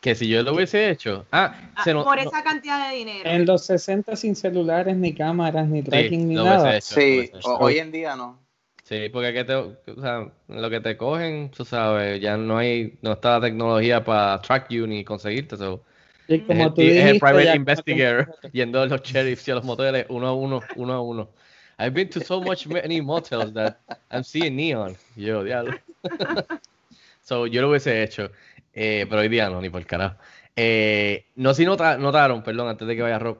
[0.00, 1.26] Que si yo lo hubiese hecho.
[1.32, 3.28] Ah, Ah, se no- por no- esa cantidad de dinero.
[3.28, 6.76] En los 60 sin celulares, ni cámaras, ni tracking, ni lo hubiese nada.
[6.76, 8.38] hecho, Sí, hoy en día no.
[8.84, 12.96] Sí, porque que te, o sea, lo que te cogen, tú sabes, ya no hay,
[13.02, 15.56] no está la tecnología para track you ni conseguirte.
[15.56, 15.82] So,
[16.28, 19.54] Y es, el, tú es el dijiste, private investigator yendo a los sheriffs y a
[19.56, 21.30] los moteles uno a uno, uno a uno.
[21.78, 24.96] I've been to so much many motels that I'm seeing neon.
[25.14, 25.72] Yo, diablo.
[27.22, 28.30] so, yo lo hubiese hecho,
[28.72, 30.16] eh, pero hoy día no, ni por carajo.
[30.56, 33.38] Eh, no si nota- notaron, perdón, antes de que vaya Rob.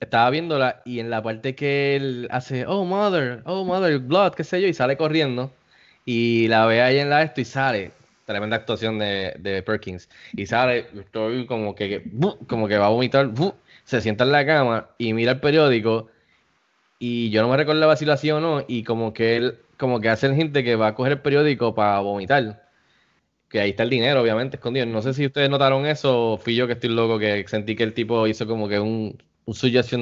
[0.00, 4.42] Estaba viéndola y en la parte que él hace, oh mother, oh mother, blood, qué
[4.42, 5.52] sé yo, y sale corriendo
[6.04, 7.92] y la ve ahí en la esto y sale.
[8.26, 10.08] Tremenda actuación de, de Perkins.
[10.32, 12.10] Y sale, estoy como que,
[12.48, 13.30] como que va a vomitar,
[13.84, 16.08] se sienta en la cama y mira el periódico
[17.04, 20.00] y yo no me recordaba si lo hacía o no y como que él, como
[20.00, 22.62] que hace el gente que va a coger el periódico para vomitar.
[23.48, 24.86] Que ahí está el dinero, obviamente, escondido.
[24.86, 27.82] No sé si ustedes notaron eso o fui yo que estoy loco, que sentí que
[27.82, 29.54] el tipo hizo como que un, un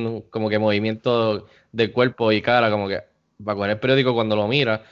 [0.07, 3.03] un- como que movimiento del cuerpo y cara, como que
[3.46, 4.82] va a coger el periódico cuando lo mira,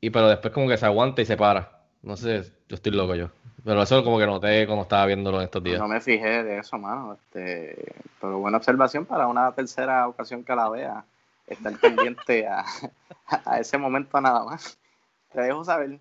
[0.00, 1.80] y pero después como que se aguanta y se para.
[2.02, 3.30] No sé, yo estoy loco yo.
[3.64, 5.80] Pero eso como que noté cuando estaba viéndolo en estos días.
[5.80, 7.14] No me fijé de eso, mano.
[7.14, 7.76] Este,
[8.20, 11.04] pero buena observación para una tercera ocasión que la vea.
[11.46, 12.64] Estar pendiente a,
[13.44, 14.78] a ese momento nada más.
[15.32, 15.98] Te dejo saber.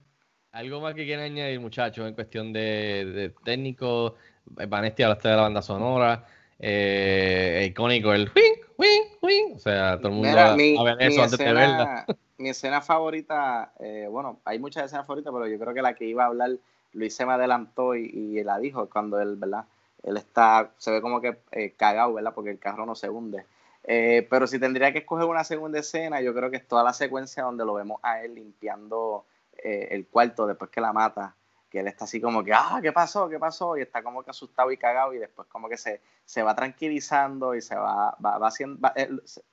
[0.52, 4.16] Algo más que quieran añadir, muchachos, en cuestión de, de técnico.
[4.46, 6.26] Vanesti hablaste de la banda sonora.
[6.60, 9.56] Eh, icónico el wing, wing, wing.
[9.56, 11.84] O sea, todo el mundo Mira, va mi, a ver mi eso antes de verla.
[11.84, 12.06] escena,
[12.38, 16.06] mi escena favorita, eh, bueno, hay muchas escenas favoritas, pero yo creo que la que
[16.06, 16.52] iba a hablar,
[16.94, 19.66] Luis se me adelantó y, y la dijo cuando él, ¿verdad?
[20.04, 22.34] Él está, se ve como que eh, cagado, ¿verdad?
[22.34, 23.46] Porque el carro no se hunde.
[23.84, 26.94] Eh, pero si tendría que escoger una segunda escena, yo creo que es toda la
[26.94, 29.26] secuencia donde lo vemos a él limpiando
[29.58, 31.36] eh, el cuarto después que la mata,
[31.70, 33.28] que él está así como que, ah, ¿qué pasó?
[33.30, 33.78] ¿Qué pasó?
[33.78, 37.56] Y está como que asustado y cagado y después como que se, se va tranquilizando
[37.56, 38.88] y se va, va, haciendo...
[39.26, 39.44] se-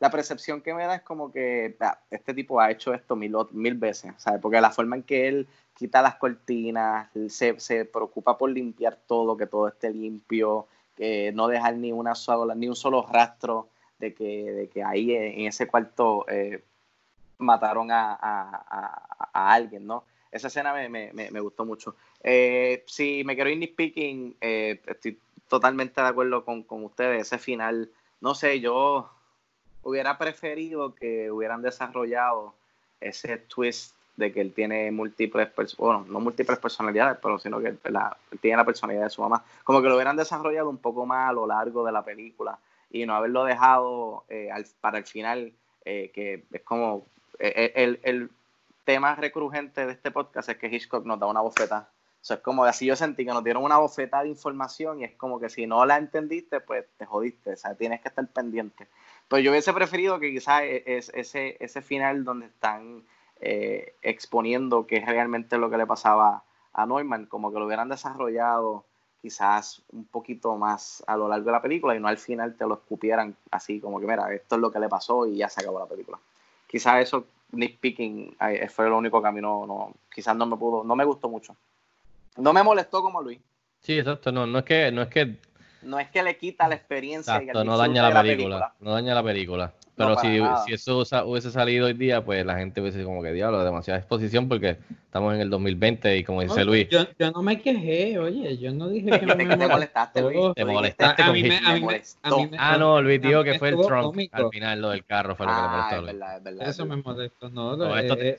[0.00, 3.34] la percepción que me da es como que ah, este tipo ha hecho esto mil,
[3.52, 4.40] mil veces, ¿sabes?
[4.40, 9.36] Porque la forma en que él quita las cortinas, se, se preocupa por limpiar todo,
[9.36, 10.66] que todo esté limpio,
[10.96, 13.68] que no dejar ni una sola, ni un solo rastro
[13.98, 16.62] de que, de que ahí en ese cuarto eh,
[17.38, 20.04] mataron a, a- a- alguien, ¿no?
[20.30, 21.94] Esa escena me, me- me- gustó mucho.
[22.22, 25.18] Eh, si me quiero ir nitpicking, eh, estoy
[25.48, 27.22] totalmente de acuerdo con, con ustedes.
[27.22, 27.88] Ese final,
[28.20, 29.08] no sé, yo
[29.82, 32.54] hubiera preferido que hubieran desarrollado
[33.00, 38.16] ese twist de que él tiene múltiples, bueno, no múltiples personalidades, pero sino que la-
[38.40, 39.44] tiene la personalidad de su mamá.
[39.64, 42.58] Como que lo hubieran desarrollado un poco más a lo largo de la película
[42.94, 45.52] y no haberlo dejado eh, para el final,
[45.84, 47.06] eh, que es como
[47.40, 48.30] eh, el, el
[48.84, 51.88] tema recurrente de este podcast es que Hitchcock nos da una bofeta.
[51.90, 55.04] O sea, es como así yo sentí que nos dieron una bofeta de información y
[55.04, 57.54] es como que si no la entendiste, pues te jodiste.
[57.54, 58.86] O sea, tienes que estar pendiente.
[59.26, 63.02] Pero yo hubiese preferido que quizás e- es, ese, ese final donde están
[63.40, 67.88] eh, exponiendo qué es realmente lo que le pasaba a Neumann, como que lo hubieran
[67.88, 68.84] desarrollado
[69.24, 72.66] quizás un poquito más a lo largo de la película y no al final te
[72.66, 75.62] lo escupieran así como que mira, esto es lo que le pasó y ya se
[75.62, 76.18] acabó la película.
[76.66, 80.58] Quizás eso, nitpicking, eh, fue lo único que a mí no, no, quizás no me
[80.58, 81.56] pudo, no me gustó mucho.
[82.36, 83.40] No me molestó como Luis.
[83.80, 84.30] Sí, exacto.
[84.30, 85.38] No, no es que, no es que
[85.80, 88.28] No es que le quita la experiencia y el Exacto, no disfrute daña la de
[88.28, 89.72] película, no daña la película.
[89.96, 93.32] Pero No, si, si eso hubiese salido hoy día, pues la gente hubiese como que
[93.32, 97.30] diablo, demasiada exposición porque estamos en el 2020 y como dice No, Luis, Yo, yo
[97.30, 100.54] no me quejé, oye, yo no dije que no me Te molestaste, Luis.
[100.54, 103.22] te molestaste a con mí me- a mí me- a mí me- Ah, no, Luis
[103.22, 104.02] dijo que me fue el Trump.
[104.06, 104.36] cómico.
[104.36, 106.68] Al final lo del carro fue lo que le Ah, molestó es verdad, es verdad.
[106.68, 108.38] Eso me molestó, no, No, eh, te- eh,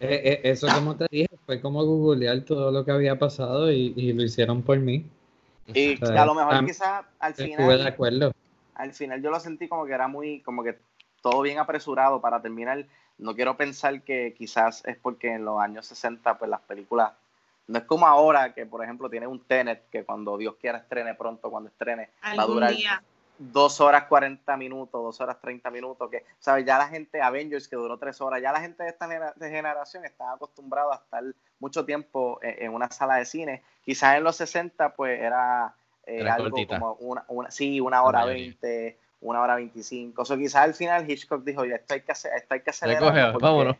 [0.00, 4.12] eh, eso como te dije, fue como googlear todo lo que había pasado y, y
[4.14, 5.04] lo hicieron por mí.
[5.74, 8.32] Y O sea, a lo mejor quizás al Estuve de final, acuerdo.
[8.76, 10.78] Al final yo lo sentí como que era muy, como que
[11.22, 12.84] todo bien apresurado para terminar.
[13.18, 17.12] No quiero pensar que quizás es porque en los años 60 pues las películas
[17.66, 21.14] no es como ahora que por ejemplo tiene un Tenet que cuando Dios quiera estrene
[21.14, 23.02] pronto, cuando estrene va a durar día.
[23.38, 26.64] dos horas 40 minutos, dos horas 30 minutos, que, ¿sabes?
[26.64, 29.50] Ya la gente, Avengers, que duró tres horas, ya la gente de esta genera- de
[29.50, 31.24] generación está acostumbrada a estar
[31.58, 33.62] mucho tiempo en, en una sala de cine.
[33.84, 35.74] Quizás en los 60, pues era,
[36.06, 36.78] eh, algo cortita.
[36.78, 38.24] como una, una, sí, una hora.
[38.24, 40.22] 20, una hora 25.
[40.22, 42.70] O sea, quizás al final Hitchcock dijo, ya, esto hay que, hacer, esto hay que
[42.70, 43.14] acelerar.
[43.14, 43.76] Recoge, vámonos.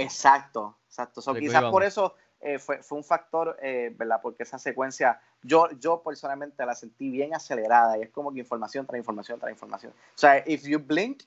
[0.00, 1.20] Exacto, exacto.
[1.20, 4.20] So, Recoge, quizás por eso eh, fue, fue un factor, eh, ¿verdad?
[4.22, 8.86] Porque esa secuencia, yo, yo personalmente la sentí bien acelerada y es como que información
[8.86, 9.92] tras información tras información.
[9.92, 11.22] O sea, if you blink,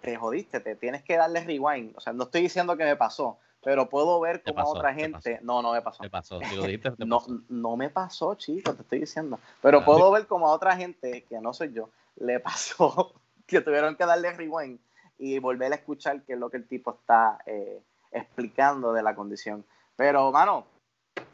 [0.00, 1.96] te jodiste, te tienes que darle rewind.
[1.96, 4.78] O sea, no estoy diciendo que me pasó, pero puedo ver Te cómo a pasó,
[4.78, 5.40] otra te gente.
[5.42, 6.00] No, no me pasó.
[6.00, 7.40] Te pasó, si lo dijiste, te No, pasó.
[7.48, 9.40] no me pasó, chico, te estoy diciendo.
[9.60, 13.12] Pero Ah, puedo ver como a otra gente, que no soy yo, le pasó
[13.44, 14.78] que tuvieron que darle rewind
[15.18, 17.80] y volver a escuchar qué es lo que el tipo está eh,
[18.12, 19.64] explicando de la condición.
[19.96, 20.64] Pero, mano,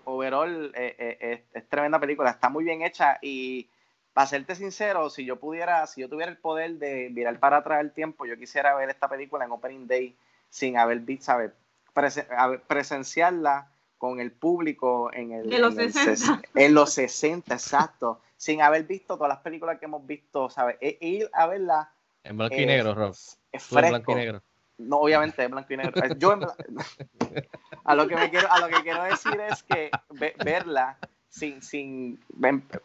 [0.05, 3.69] overall eh, eh, es, es tremenda película, está muy bien hecha y
[4.15, 7.83] para serte sincero, si yo pudiera, si yo tuviera el poder de virar para atrás
[7.83, 10.17] el tiempo, yo quisiera ver esta película en Opening Day
[10.49, 11.51] sin haber visto, ¿sabes?
[11.95, 13.69] Presen- presenciarla
[13.99, 16.41] con el público en el De los en el 60.
[16.43, 20.77] ses- en los 60, exacto, sin haber visto todas las películas que hemos visto, ¿sabes?
[20.81, 21.93] E- e ir a verla
[22.25, 23.11] En blanco y eh, negro, Rob.
[23.11, 23.89] es en fresco.
[23.91, 24.43] blanco y negro.
[24.79, 26.03] No, obviamente, en blanco y negro.
[26.05, 26.57] Eh, Yo en bla-
[27.85, 31.63] a lo que me quiero, a lo que quiero decir es que ve- verla sin,
[31.63, 32.19] sin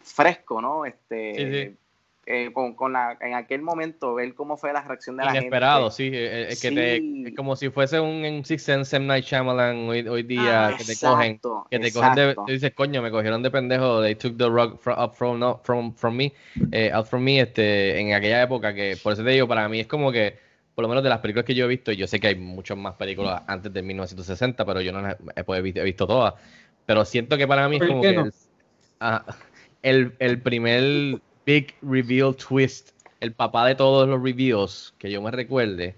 [0.01, 0.85] fresco, ¿no?
[0.85, 1.77] Este Sí, sí.
[2.27, 5.89] Eh, con, con la, en aquel momento, ver cómo fue la reacción de la Inesperado,
[5.89, 6.03] gente.
[6.03, 6.11] sí.
[6.13, 7.23] eh, eh, que te, Sí.
[7.27, 9.05] es como si fuese un, un Six Sense M.
[9.07, 11.39] Night Shyamalan hoy, hoy día, Ah, que te cogen.
[11.69, 14.79] Que te cogen de, tú dices, coño, me cogieron de pendejo, they took the rug
[14.79, 16.33] fro- up from, no, from, from me,
[16.71, 19.79] eh, out from me, este, en aquella época, que por eso te digo, para mí
[19.79, 20.37] es como que,
[20.75, 22.35] por lo menos de las películas que yo he visto, y yo sé que hay
[22.35, 26.07] muchas más películas antes de 1960, pero yo no las he, he visto, he visto
[26.07, 26.35] todas,
[26.85, 28.21] pero siento que para mí es ¿Por como que no?
[28.23, 28.33] el,
[28.99, 29.25] ajá,
[29.81, 32.89] el, el primer big reveal twist,
[33.21, 35.95] el papá de todos los reveals que yo me recuerde,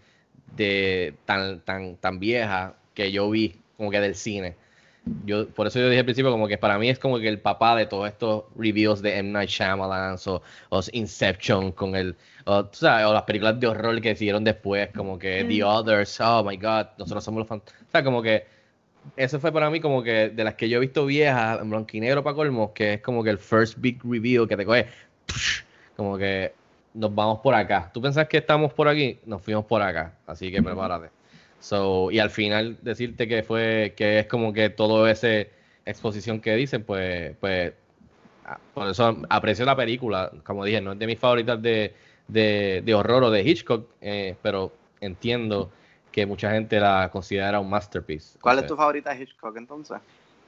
[0.56, 4.56] de tan, tan, tan vieja que yo vi, como que del cine.
[5.26, 7.40] Yo, por eso yo dije al principio como que para mí es como que el
[7.40, 9.32] papá de todos estos reviews de M.
[9.32, 14.00] Night Shyamalan o, o Inception con el, o, tú sabes, o las películas de horror
[14.02, 17.64] que hicieron después, como que The Others, oh my god, nosotros somos los fans.
[17.66, 18.46] O sea, como que
[19.16, 21.90] eso fue para mí como que de las que yo he visto viejas, en blanco
[21.94, 24.88] y negro para colmo, que es como que el first big reveal que te coge,
[25.96, 26.54] como que
[26.94, 27.90] nos vamos por acá.
[27.94, 29.20] ¿Tú pensás que estamos por aquí?
[29.26, 31.10] Nos fuimos por acá, así que prepárate.
[31.60, 35.52] So, y al final decirte que fue, que es como que todo ese
[35.86, 37.74] exposición que dicen, pues, pues,
[38.46, 41.94] ah, por eso aprecio la película, como dije, no es de mis favoritas de,
[42.28, 44.72] de, de horror o de Hitchcock, eh, pero
[45.02, 45.72] entiendo
[46.12, 48.40] que mucha gente la considera un masterpiece.
[48.40, 49.98] ¿Cuál es tu favorita de Hitchcock entonces?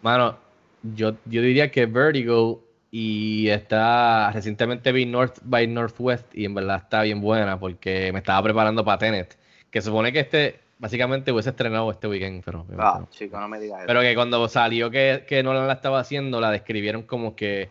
[0.02, 0.38] Mano,
[0.96, 6.78] yo, yo diría que Vertigo y está recientemente vi North by Northwest y en verdad
[6.84, 9.38] está bien buena porque me estaba preparando para Tenet,
[9.70, 13.80] que supone que este básicamente hubiese estrenado este weekend, pero, Ah, chico, no me digas
[13.80, 13.88] eso.
[13.88, 17.70] pero que cuando salió que, que Nolan la estaba haciendo, la describieron como que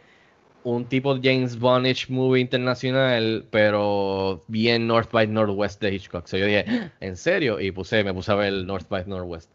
[0.62, 6.26] un tipo James Bondish movie internacional, pero bien North by Northwest de Hitchcock.
[6.26, 7.58] So yo dije, "Ah, ¿en serio?
[7.60, 9.50] Y puse, me puse a ver North by Northwest.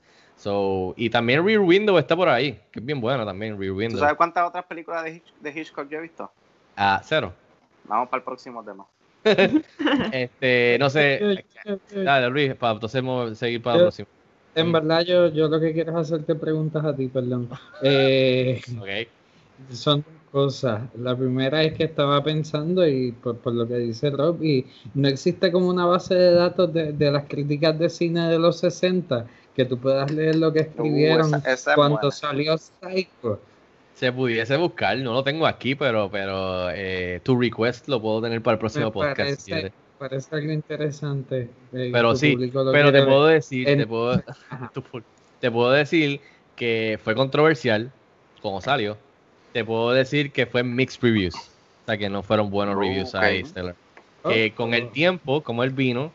[0.45, 3.77] So, y también Rear Window está por ahí, que es bien buena también, Rear ¿Tú
[3.79, 3.99] Window.
[3.99, 6.29] sabes cuántas otras películas de, Hitch- de Hitchcock yo he visto?
[6.77, 7.33] Ah, cero.
[7.89, 8.85] Vamos para el próximo tema.
[10.11, 11.19] Este, no sé.
[11.95, 14.07] Dale, Luis, para entonces seguir para el próximo.
[14.53, 17.49] En verdad, yo, yo lo que quiero es hacerte preguntas a ti, perdón.
[17.83, 19.07] Eh, Ok.
[19.73, 20.81] son dos cosas.
[20.99, 25.07] La primera es que estaba pensando, y por, por lo que dice Rob, y no
[25.07, 29.25] existe como una base de datos de, de las críticas de cine de los 60,
[29.55, 32.11] que tú puedas leer lo que escribieron esa- esa es cuando buena.
[32.11, 33.39] salió Psycho.
[33.95, 38.41] Se pudiese buscar, no lo tengo aquí, pero, pero eh, tu request lo puedo tener
[38.41, 39.17] para el próximo Me podcast.
[39.17, 39.71] si parece, quieres.
[39.97, 41.49] parece algo interesante.
[41.73, 42.35] eh, Pero sí,
[42.71, 44.21] pero te puedo decir, En- te puedo,
[44.73, 45.03] tu pu-
[45.39, 46.19] te puedo decir
[46.57, 47.89] que fue controversial
[48.41, 48.97] como salió.
[49.53, 51.35] Te puedo decir que fue mixed reviews.
[51.35, 53.21] O sea, que no fueron buenos Oh, reviews ok.
[53.21, 53.75] ahí, Stellar.
[54.27, 56.11] Que con el tiempo, como él vino,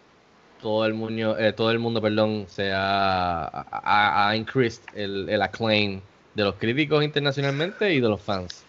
[0.60, 5.42] todo el mundo, eh, todo el mundo, perdón, se ha, ha, ha increased el, el
[5.42, 8.68] acclaim de los críticos internacionalmente y de los fans.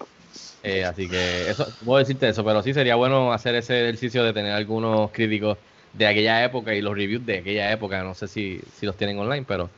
[0.63, 4.33] Eh, así que eso, puedo decirte eso, pero sí sería bueno hacer ese ejercicio de
[4.33, 5.59] tener algunos críticos
[5.91, 8.03] de aquella época y los reviews de aquella época.
[8.03, 9.71] No sé si, si los tienen online, pero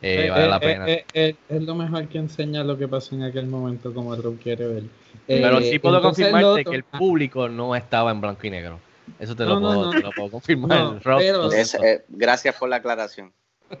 [0.00, 0.86] eh, Eh, vale la pena.
[1.14, 4.82] es lo mejor que enseña lo que pasó en aquel momento, como Rob quiere ver.
[5.26, 8.80] pero sí puedo lo confirmarte que el público no estaba en blanco y negro.
[9.18, 9.90] Eso te, No, lo, puedo, no.
[9.90, 10.70] te lo puedo confirmar.
[10.78, 13.32] No, Rob, pero- Es- eh, gracias por la aclaración.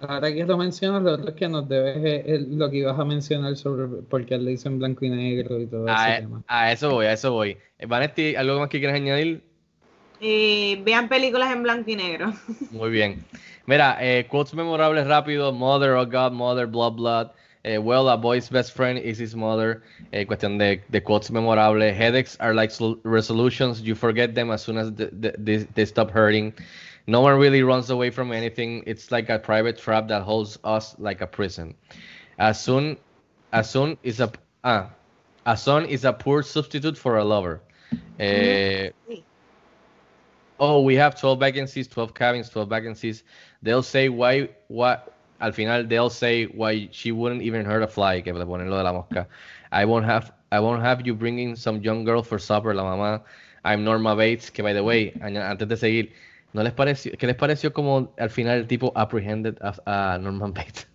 [0.02, 2.98] Ahora que lo mencionas, lo otro es que nos debes eh, el- lo que ibas
[2.98, 6.20] a mencionar sobre por qué le hizo en blanco y negro y todo a, ese
[6.22, 6.42] tema.
[6.46, 7.56] a eso voy, a eso voy.
[7.78, 9.42] Eh, Vanetti, ¿algo más que quieras añadir?
[10.20, 12.32] Eh, vean películas en blanco y negro.
[12.70, 13.24] Muy bien.
[13.66, 15.52] Mira, eh, quotes memorables rápido.
[15.52, 17.28] Mother, oh God, mother, blood, blood.
[17.64, 19.82] Eh, well, a boy's best friend is his mother.
[20.12, 21.80] Eh, cuestión de, de quotes memorable.
[21.92, 22.70] Headaches are like
[23.04, 23.80] resolutions.
[23.82, 26.54] You forget them as soon as the, the- they, they stop hurting.
[27.06, 28.82] No one really runs away from anything.
[28.86, 31.74] It's like a private trap that holds us like a prison.
[32.38, 32.96] As soon
[33.52, 34.30] as soon is a
[34.64, 34.90] ah,
[35.46, 37.62] a son is a poor substitute for a lover.
[38.18, 38.90] Eh,
[40.58, 43.24] oh, we have 12 vacancies, 12 cabins, 12 vacancies.
[43.62, 48.20] They'll say why, what, al final they'll say why she wouldn't even hurt a fly,
[48.20, 49.26] que le ponen lo de la mosca.
[49.72, 53.22] I won't have, I won't have you bringing some young girl for supper, la mamá.
[53.64, 56.12] I'm Norma Bates, que by the way, antes de seguir,
[56.52, 60.52] ¿no les pareció, qué les pareció como al final el tipo apprehended a, a Norman
[60.52, 60.86] Bates?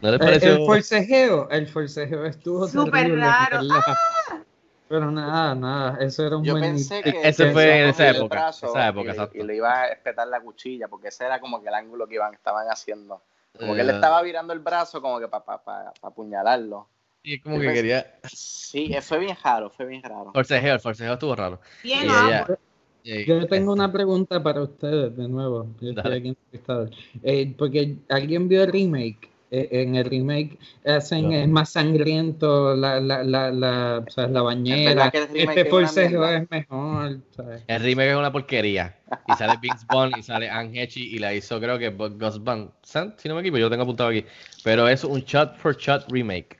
[0.00, 0.56] ¿No les Eh, pareció?
[0.58, 3.60] El forcejeo, el forcejeo estuvo Súper raro.
[4.92, 8.10] Pero nada, nada, eso era un Yo buen pensé que Ese que fue en esa
[8.10, 9.38] época, brazo esa época, y, le- exacto.
[9.38, 12.16] y le iba a espetar la cuchilla, porque ese era como que el ángulo que
[12.16, 13.22] iban, estaban haciendo.
[13.58, 16.88] Como que él Eh, estaba virando el brazo como que para pa, pa, pa apuñalarlo.
[17.24, 18.14] sí, como yo que pensé- quería...
[18.24, 20.30] Sí, eh, fue bien raro, fue bien raro.
[20.34, 21.58] Forcejeo, el forcejeo estuvo raro.
[21.82, 22.46] Bien, Y ella-
[23.02, 25.68] y- Yo tengo una pregunta para ustedes de nuevo.
[25.80, 26.36] Yo estoy aquí.
[27.22, 29.31] Eh, porque alguien vio el remake.
[29.54, 31.32] Eh, en el remake hacen No.
[31.36, 35.10] es más sangriento la, la, la, la, o sea, la bañera.
[35.10, 36.36] que Este es una forcejeo mierda.
[36.38, 37.18] es mejor.
[37.36, 37.62] ¿sabes?
[37.66, 38.96] El remake es una porquería.
[39.28, 42.70] Y sale Vince Vaughn y sale Anne Heche y la hizo creo que Gus Van
[42.82, 44.24] Sant, si no me equivoco, yo lo tengo apuntado aquí.
[44.64, 46.58] Pero es un shot for shot remake.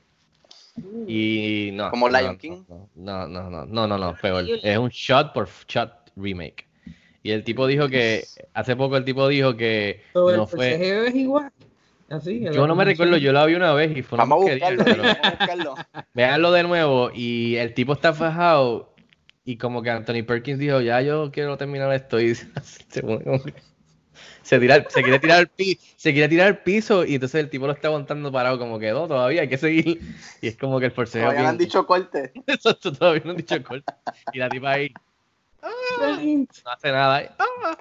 [1.07, 1.89] Y no.
[1.89, 2.63] ¿Como no, Lion no, King?
[2.95, 4.45] No, no, no, no, no, no, peor.
[4.61, 6.67] Es un shot por shot remake.
[7.23, 8.23] Y el tipo dijo que,
[8.53, 10.69] hace poco el tipo dijo que Sobre no el fue...
[10.71, 11.51] forcejeo es igual.
[12.09, 14.51] Así, Yo no me recuerdo, yo la vi una vez y fue una Vamos a
[14.51, 15.75] buscarlo, pero- vamos a buscarlo.
[16.13, 18.93] Veanlo de nuevo y el tipo está fajado
[19.45, 22.35] y como que Anthony Perkins dijo, ya yo quiero terminar esto y
[22.89, 23.53] se, pone como que-
[24.43, 27.49] se tira, se quiere tirar al piso, se quiere tirar al piso y entonces el
[27.49, 29.99] tipo lo está aguantando parado como que no, todavía hay que seguir
[30.41, 32.31] y es como que el forcejeo Todavía no han dicho corte.
[32.47, 33.91] Exacto, todavía no han dicho corte
[34.33, 34.93] y la tipa ahí
[35.63, 37.77] "Ah", no hace nada ahí, "Ah".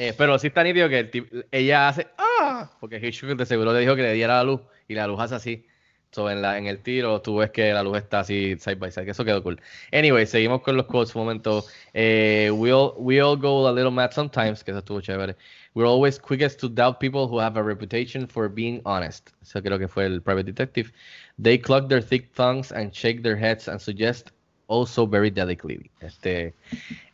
[0.00, 2.70] Eh, pero sí está nítido que el ella hace ¡ah!
[2.78, 5.34] Porque Hitchcock de seguro le dijo que le diera la luz y la luz hace
[5.34, 5.66] así.
[6.12, 9.10] So, en el tiro tú ves que la luz está así side by side, que
[9.10, 9.60] eso quedó cool.
[9.92, 11.64] Anyway, seguimos con los quotes un momento.
[11.94, 15.34] Eh, we, all, we all go a little mad sometimes, que eso estuvo chévere.
[15.74, 19.30] We're always quickest to doubt people who have a reputation for being honest.
[19.42, 20.92] Eso creo que fue el private detective.
[21.42, 24.30] They cluck their thick tongues and shake their heads and suggest
[24.68, 25.90] also very delicately.
[26.00, 26.54] Este,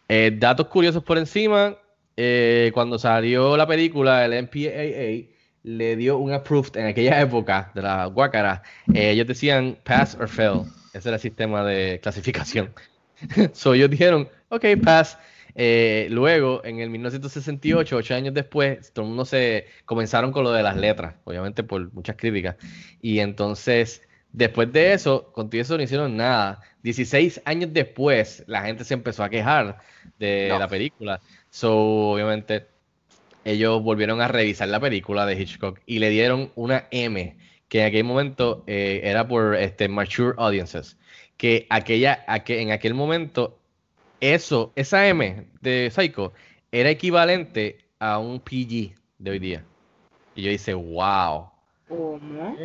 [0.08, 1.78] Eh, datos curiosos por encima.
[2.16, 5.32] Eh, cuando salió la película, el MPAA
[5.64, 8.62] le dio un approved en aquella época de la guácara.
[8.92, 10.62] eh, ellos decían pass or fail.
[10.92, 12.72] Ese era el sistema de clasificación.
[13.52, 15.18] so ellos dijeron, ok, pass.
[15.56, 20.52] Eh, luego, en el 1968, ocho años después, todo el mundo se comenzaron con lo
[20.52, 22.56] de las letras, obviamente por muchas críticas.
[23.00, 24.02] Y entonces,
[24.32, 26.60] después de eso, contigo eso no hicieron nada.
[26.82, 29.78] 16 años después, la gente se empezó a quejar
[30.18, 30.58] de No.
[30.58, 31.20] la película.
[31.54, 31.70] So,
[32.10, 32.66] obviamente,
[33.44, 37.36] ellos volvieron a revisar la película de Hitchcock y le dieron una M,
[37.68, 40.98] que en aquel momento eh, era por este, Mature Audiences.
[41.36, 43.60] Que aquella, aque- en aquel momento,
[44.18, 46.32] eso, esa M de Psycho,
[46.72, 49.64] era equivalente a un PG de hoy día.
[50.34, 51.50] Y yo hice, wow.
[51.86, 52.56] ¿Cómo?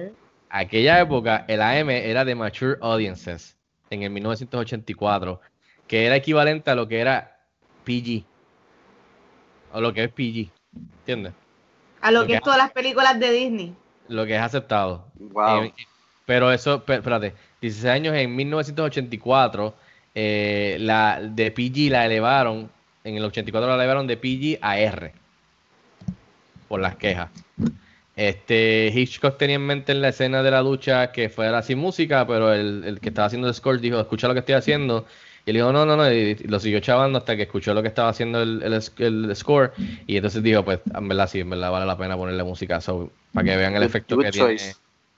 [0.49, 3.55] Aquella época, el AM era de Mature Audiences,
[3.91, 5.41] en el 1984,
[5.85, 7.45] que era equivalente a lo que era
[7.83, 8.28] PG.
[9.73, 10.49] O lo que es PG.
[10.99, 11.33] ¿Entiendes?
[12.01, 13.73] A lo Lo que que es todas las películas de Disney.
[14.07, 15.05] Lo que es aceptado.
[15.15, 15.63] Wow.
[15.63, 15.73] Eh,
[16.25, 19.73] pero eso, espérate, 16 años en 1984,
[20.13, 22.69] eh, la de PG la elevaron,
[23.03, 25.11] en el 84 la elevaron de PG a R,
[26.67, 27.29] por las quejas.
[28.15, 32.27] Este, Hitchcock tenía en mente en la escena de la ducha que fuera sin música,
[32.27, 35.05] pero el, el que estaba haciendo el score dijo, escucha lo que estoy haciendo.
[35.45, 37.87] Y él dijo, no, no, no, y, lo siguió chavando hasta que escuchó lo que
[37.87, 39.71] estaba haciendo el, el, el score.
[40.07, 43.11] Y entonces dijo, pues, en verdad sí, en verdad vale la pena ponerle música, so,
[43.33, 44.57] para que vean el Good- efecto good que choice.
[44.57, 44.73] tiene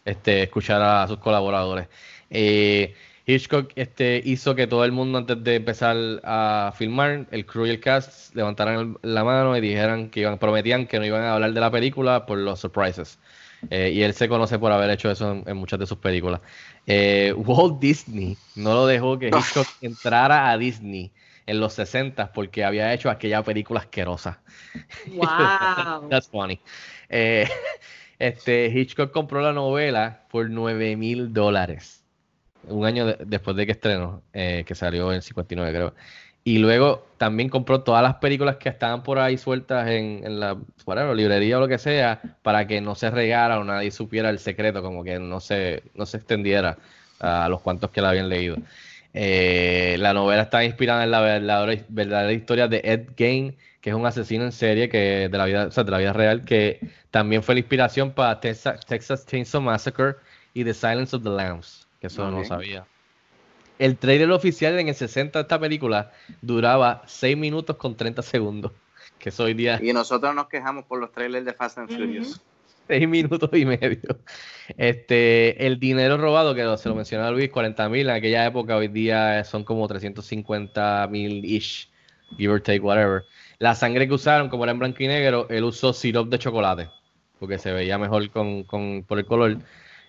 [0.05, 1.87] este, escuchar a sus colaboradores.
[2.29, 2.95] Eh,
[3.25, 7.69] Hitchcock este, hizo que todo el mundo antes de empezar a filmar, el crew y
[7.69, 11.33] el cast levantaran el- la mano y dijeran que iban, prometían que no iban a
[11.35, 13.19] hablar de la película por los surprises.
[13.69, 16.41] Eh, y él se conoce por haber hecho eso en, en muchas de sus películas.
[16.87, 21.11] Eh, Walt Disney no lo dejó que Hitchcock entrara a Disney
[21.45, 24.41] en los 60 porque había hecho aquella película asquerosa.
[25.15, 26.07] Wow.
[26.09, 26.59] That's funny.
[27.09, 27.47] Eh,
[28.19, 32.03] este, Hitchcock compró la novela por 9 mil dólares.
[32.63, 35.95] Un año de- después de que estrenó, eh, que salió en 59, creo.
[36.43, 40.57] Y luego también compró todas las películas que estaban por ahí sueltas en, en la
[41.15, 44.81] librería o lo que sea, para que no se regara o nadie supiera el secreto,
[44.81, 46.79] como que no se, no se extendiera
[47.19, 48.59] a los cuantos que la habían leído.
[49.13, 53.95] Eh, la novela está inspirada en la verdadera, verdadera historia de Ed Gein, que es
[53.95, 56.83] un asesino en serie que de la vida, o sea, de la vida real, que
[57.11, 60.15] también fue la inspiración para Texas, Texas Chainsaw Massacre
[60.53, 62.43] y The Silence of the Lambs, que eso no Ok.
[62.43, 62.87] sabía.
[63.81, 66.11] El trailer oficial en el 60 de esta película
[66.41, 68.71] duraba 6 minutos con 30 segundos,
[69.17, 71.89] que eso hoy día Y nosotros nos quejamos por los trailers de Fast and.
[71.89, 72.39] Furious.
[72.87, 74.19] seis minutos y medio.
[74.77, 78.87] Este, el dinero robado, que se lo mencionaba Luis, 40 mil, en aquella época hoy
[78.87, 81.89] día son como 350 mil ish,
[82.37, 83.23] give or take, whatever.
[83.59, 86.89] La sangre que usaron, como era en blanco y negro, él usó sirop de chocolate,
[87.39, 89.57] porque se veía mejor con, con- por el color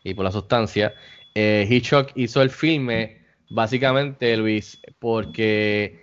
[0.05, 0.95] y por la sustancia.
[1.35, 3.22] Eh, Hitchcock hizo el filme,
[3.53, 6.01] básicamente, Luis, porque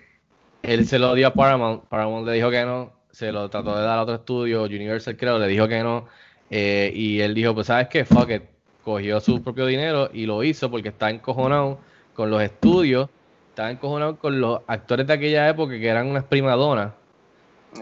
[0.62, 3.84] él se lo dio a Paramount, Paramount le dijo que no, se lo trató de
[3.84, 6.08] dar a otro estudio, Universal creo, le dijo que no,
[6.50, 8.44] eh, y él dijo, pues sabes qué, fuck it,
[8.84, 11.80] cogió su propio dinero y lo hizo porque está encojonado
[12.14, 13.10] con los estudios,
[13.50, 16.94] estaba encojonado con los actores de aquella época que eran unas primadonas,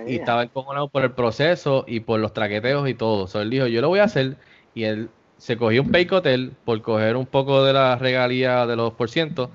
[0.05, 3.27] y estaba encojonado por el proceso y por los traqueteos y todo.
[3.27, 4.35] So, él dijo, yo lo voy a hacer.
[4.73, 8.75] Y él se cogió un pay hotel por coger un poco de la regalía de
[8.75, 9.51] los por ciento,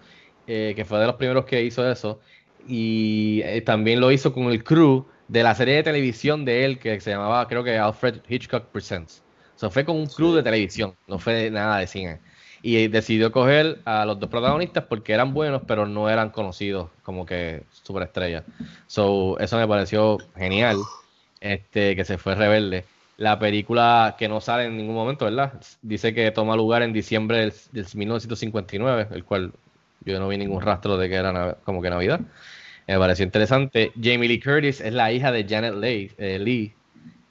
[0.46, 2.20] eh, que fue de los primeros que hizo eso.
[2.66, 6.78] Y eh, también lo hizo con el crew de la serie de televisión de él
[6.78, 9.22] que se llamaba, creo que Alfred Hitchcock Presents.
[9.56, 12.20] So, fue con un crew de televisión, no fue nada de cine.
[12.62, 17.26] Y decidió coger a los dos protagonistas porque eran buenos, pero no eran conocidos como
[17.26, 18.44] que superestrellas.
[18.86, 20.78] So, eso me pareció genial.
[21.42, 22.84] Este, que se fue rebelde.
[23.22, 25.52] La película que no sale en ningún momento, ¿verdad?
[25.80, 29.52] Dice que toma lugar en diciembre del, del 1959, el cual
[30.04, 32.20] yo no vi ningún rastro de que era como que Navidad.
[32.88, 33.92] Me pareció interesante.
[33.94, 36.74] Jamie Lee Curtis es la hija de Janet Leigh, eh, Lee,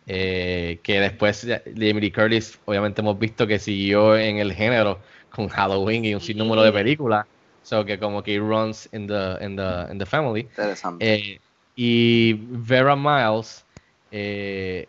[0.07, 4.99] eh, que después de Jamie Lee Curtis, obviamente hemos visto que siguió en el género
[5.29, 7.25] con Halloween y un sinnúmero de películas.
[7.63, 10.41] So que como que runs in the, in the, in the family.
[10.41, 11.13] Interesante.
[11.13, 11.39] Eh,
[11.75, 13.65] y Vera Miles
[14.11, 14.87] eh,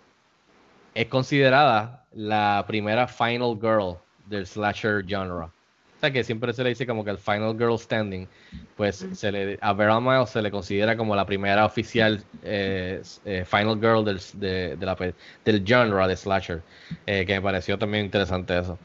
[0.94, 5.46] es considerada la primera final girl del slasher genre.
[5.46, 5.54] O
[6.00, 8.28] sea que siempre se le dice como que el final girl standing.
[8.74, 13.44] Pues se le, a Vera Miles se le considera como la primera oficial eh, eh,
[13.44, 15.14] final girl del, de, de la pe-
[15.44, 16.64] del genre de slasher.
[17.06, 18.82] eh, que me pareció también interesante eso.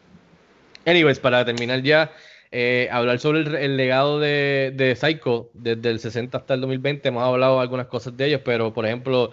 [0.86, 2.12] Anyways, para terminar ya,
[2.52, 7.10] eh, hablar sobre el, el legado de, de, Psycho desde el 60 hasta el 2020.
[7.10, 9.32] Hemos hablado algunas cosas de ellos, pero por ejemplo,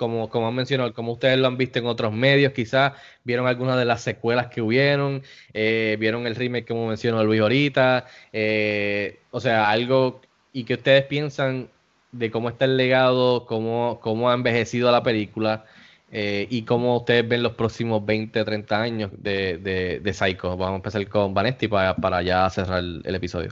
[0.00, 3.76] como, como han mencionado, como ustedes lo han visto en otros medios, quizás vieron algunas
[3.76, 5.22] de las secuelas que hubieron,
[5.52, 10.22] eh, vieron el remake como mencionó Luis ahorita, eh, o sea, algo
[10.54, 11.68] y que ustedes piensan
[12.12, 15.66] de cómo está el legado, cómo, cómo ha envejecido la película.
[16.12, 20.56] Eh, y cómo ustedes ven los próximos 20, 30 años de, de, de Psycho.
[20.56, 23.50] Vamos a empezar con Vanesti para, para ya cerrar el, el, episodio.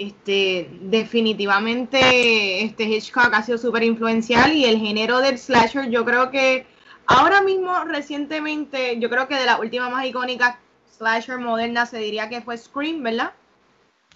[0.00, 6.30] Este, definitivamente este Hitchcock ha sido súper influencial y el género del slasher yo creo
[6.30, 6.64] que
[7.04, 10.58] ahora mismo recientemente, yo creo que de la última más icónica
[10.96, 13.32] slasher moderna se diría que fue Scream, ¿verdad?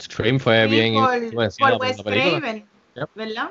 [0.00, 1.20] Scream fue bien por,
[1.58, 3.10] por Wes Craven, yep.
[3.14, 3.50] ¿verdad?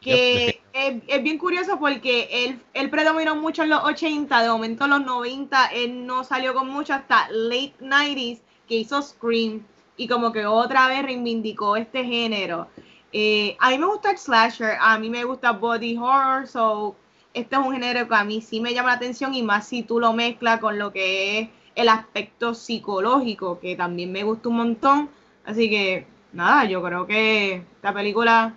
[0.00, 4.86] que es, es, bien curioso porque él, él predominó mucho en los 80, de momento
[4.86, 9.64] en los 90 él no salió con mucho hasta late 90s que hizo Scream
[9.96, 12.68] y como que otra vez reivindicó este género.
[13.12, 16.96] Eh, a mí me gusta el slasher, a mí me gusta body horror, so
[17.34, 19.82] este es un género que a mí sí me llama la atención y más si
[19.82, 24.56] tú lo mezclas con lo que es el aspecto psicológico, que también me gusta un
[24.56, 25.10] montón.
[25.44, 28.54] Así que nada, yo creo que esta película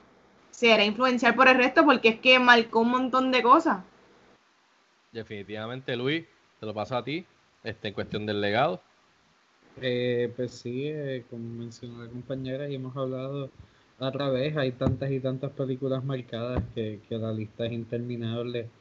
[0.52, 3.84] será influencial por el resto porque es que marcó un montón de cosas.
[5.12, 6.26] Definitivamente, Luis,
[6.60, 7.26] te lo paso a ti,
[7.64, 8.82] este, en cuestión del legado.
[9.82, 13.52] Eh, pues sí, eh, como mencionó la compañera y hemos hablado
[14.00, 18.72] a través, hay tantas y tantas películas marcadas que, que la lista es interminable.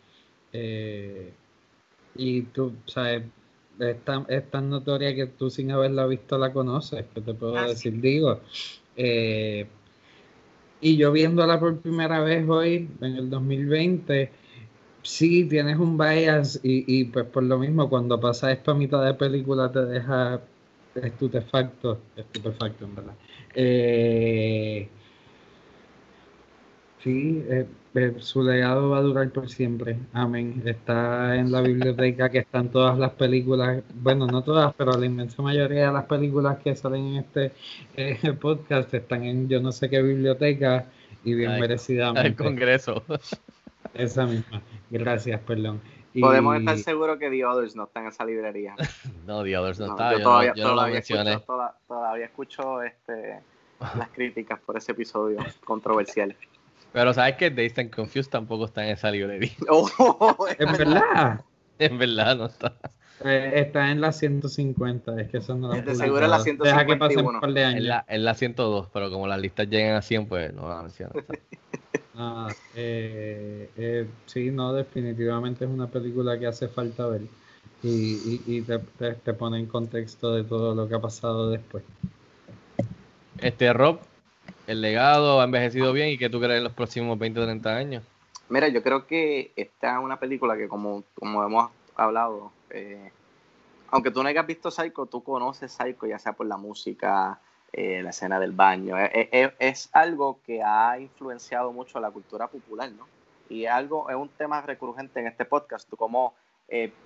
[0.52, 1.34] Eh,
[2.14, 3.24] y tú, sabes,
[3.80, 7.56] es tan, es tan notoria que tú sin haberla visto la conoces, que te puedo
[7.56, 8.40] Ah, decir, digo.
[8.96, 9.68] Eh,
[10.80, 14.30] y yo viéndola por primera vez hoy, en el 2020,
[15.02, 19.04] sí tienes un bias y, y pues por lo mismo cuando pasa esto a mitad
[19.04, 20.42] de película te deja
[21.02, 23.14] estupefacto, estupefacto en verdad.
[23.54, 24.88] Eh,
[27.02, 30.62] sí, eh, eh, su legado va a durar por siempre, amén.
[30.64, 35.42] Está en la biblioteca que están todas las películas, bueno, no todas, pero la inmensa
[35.42, 37.52] mayoría de las películas que salen en este
[37.96, 40.86] eh, podcast están en yo no sé qué biblioteca
[41.24, 42.28] y bien Ay, merecidamente.
[42.28, 43.04] El Congreso.
[43.94, 45.80] Esa misma, gracias, perdón.
[46.14, 48.74] Y- Podemos estar seguros que The Others no está en esa librería.
[49.26, 51.30] No, The Others no, No, está, yo yo, todavía, no, yo no lo todavía mencioné.
[51.32, 53.40] escucho, toda- todavía escucho este,
[53.98, 56.36] las críticas por ese episodio controversial.
[56.92, 59.50] Pero sabes que Dazed and Confused tampoco está en esa librería.
[59.68, 61.40] Oh, En verdad,
[61.78, 62.76] En verdad no está.
[63.24, 66.38] eh, está en la 150, es que eso no De seguro en la.
[66.42, 67.28] Deja que pasen 151.
[67.30, 67.82] un par de En años.
[67.84, 71.24] la, en la 102, pero como las listas llegan a 100, pues no la mencionan.
[72.16, 77.22] Ah, eh, eh, sí, no, definitivamente es una película que hace falta ver
[77.82, 81.50] y, y, y te, te- te pone en contexto de todo lo que ha pasado
[81.50, 81.82] después.
[83.38, 83.98] Este Rob,
[84.66, 87.76] el legado ha envejecido bien y que tú crees en los próximos 20 o 30
[87.76, 88.02] años.
[88.48, 93.10] Mira, yo creo que esta es una película que como, como hemos hablado, eh,
[93.90, 97.40] aunque tú no hayas visto Psycho, tú conoces Psycho ya sea por la música,
[97.76, 98.96] eh, la escena del baño.
[98.96, 103.08] Eh, eh, es algo que ha influenciado mucho la cultura popular, ¿no?
[103.48, 106.34] Y algo, es un tema recurrente en este podcast, como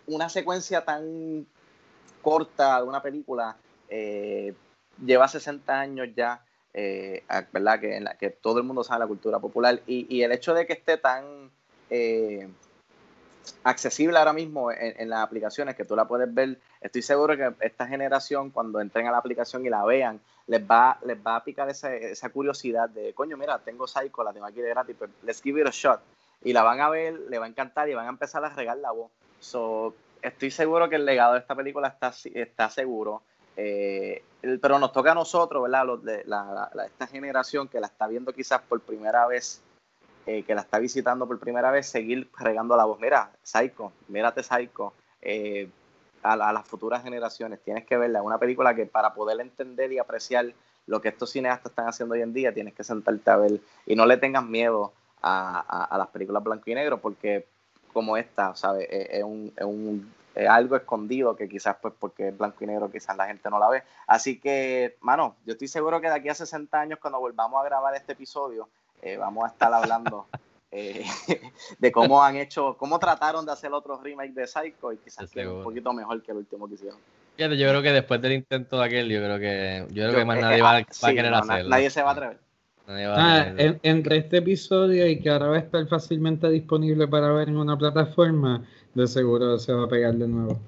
[0.07, 1.47] una secuencia tan
[2.23, 3.57] corta de una película
[5.05, 6.45] lleva 60 años ya,
[7.29, 7.81] a- ¿verdad?
[7.81, 10.67] Que, en la que todo el mundo sabe la cultura popular y, el hecho de
[10.67, 11.51] que esté tan
[13.65, 17.53] accesible ahora mismo en, en las aplicaciones, que tú la puedes ver, estoy seguro que
[17.61, 21.45] esta generación cuando entren a la aplicación y la vean, les va, les va a
[21.45, 25.11] picar esa, esa curiosidad de, coño, mira, tengo Psycho, la tengo aquí de gratis, pues
[25.23, 26.01] let's give it a shot.
[26.43, 28.79] Y la van a ver, le va a encantar y van a empezar a regar
[28.79, 29.11] la voz.
[29.41, 33.23] So, estoy seguro que el legado de esta película está, está seguro.
[33.57, 34.23] Eh,
[34.63, 35.85] pero nos toca a nosotros, ¿verdad?
[35.85, 39.61] Los de la- la- esta generación que la está viendo quizás por primera vez,
[40.27, 43.01] eh, que la está visitando por primera vez, seguir regando la voz.
[43.01, 44.93] Mira, Psycho, mírate Psycho.
[45.21, 45.69] eh,
[46.23, 48.23] a, la- a las futuras generaciones, tienes que verla.
[48.23, 50.53] Una película que para poder entender y apreciar
[50.87, 53.95] lo que estos cineastas están haciendo hoy en día, tienes que sentarte a ver y
[53.95, 54.93] no le tengas miedo
[55.23, 57.47] a, a- a las películas blanco y negro, porque
[57.93, 58.87] como esta, ¿sabes?
[58.91, 62.67] Es, es un, es un- es algo escondido que quizás, pues, porque es blanco y
[62.69, 63.83] negro, quizás la gente no la ve.
[64.07, 67.65] Así que, mano, yo estoy seguro que de aquí a 60 años, cuando volvamos a
[67.65, 68.69] grabar este episodio,
[69.03, 70.27] eh, vamos a estar hablando
[70.71, 71.05] eh,
[71.79, 75.63] de cómo han hecho, cómo trataron de hacer otro remake de Psycho y quizás un
[75.63, 76.99] poquito mejor que el último que hicieron.
[77.37, 80.19] Fíjate, yo creo que después del intento de aquel, yo creo que, yo creo Yo-
[80.19, 81.71] que más eh, nadie va, ah, va a sí, querer no, hacerlo.
[81.71, 82.39] Nadie se va a atrever.
[82.89, 87.49] Ah, en- entre este episodio y que ahora va a estar fácilmente disponible para ver
[87.49, 88.65] en una plataforma,
[88.95, 90.59] de seguro se va a pegar de nuevo.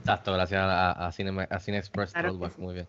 [0.00, 2.60] Exacto, gracias a, a, Cine, a Cine Express Claro que Worldwide, sí.
[2.60, 2.88] muy bien.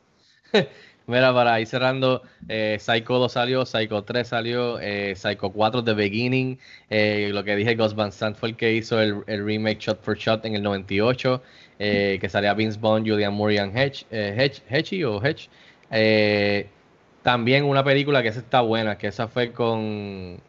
[1.08, 5.94] Mira, para ir cerrando, eh, Psycho 2 salió, Psycho 3 salió, eh, Psycho 4 The
[5.94, 6.60] Beginning,
[6.90, 10.16] eh, lo que dije, Gus Van fue el que hizo el, el remake Shot for
[10.16, 11.42] Shot en el 98,
[11.80, 15.50] eh, que salía Vince Bond, Julian Moore y Ann Hedge, Hedge, o Hedge.
[17.24, 20.40] También una película que esa está buena, que esa fue con,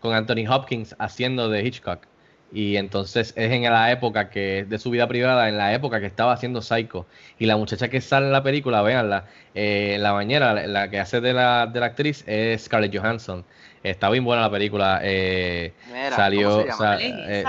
[0.00, 2.09] con Anthony Hopkins haciendo de Hitchcock.
[2.52, 6.06] Y entonces es en la época que de su vida privada, en la época que
[6.06, 7.06] estaba haciendo Psycho.
[7.38, 10.90] Y la muchacha que sale en la película, véanla, eh, en la bañera, la, la
[10.90, 13.44] que hace de la, de la actriz es Scarlett Johansson.
[13.82, 15.00] Está bien buena la película.
[15.02, 16.76] eh, Mira, salió, ¿cómo se llama?
[16.78, 17.42] sa- ¿Cuál es eh,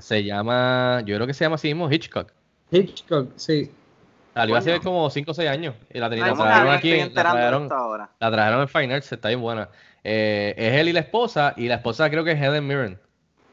[0.00, 2.32] se llama, yo creo que se llama así mismo Hitchcock.
[2.70, 3.70] Hitchcock, sí.
[4.34, 5.74] Salió hace como 5 o 6 años.
[5.92, 7.68] Y la, tenía- Ay, la trajeron aquí, la trajeron,
[8.20, 9.68] la trajeron en Fine Arts, está bien buena.
[10.02, 12.98] Eh, es él y la esposa, y la esposa creo que es Helen Mirren.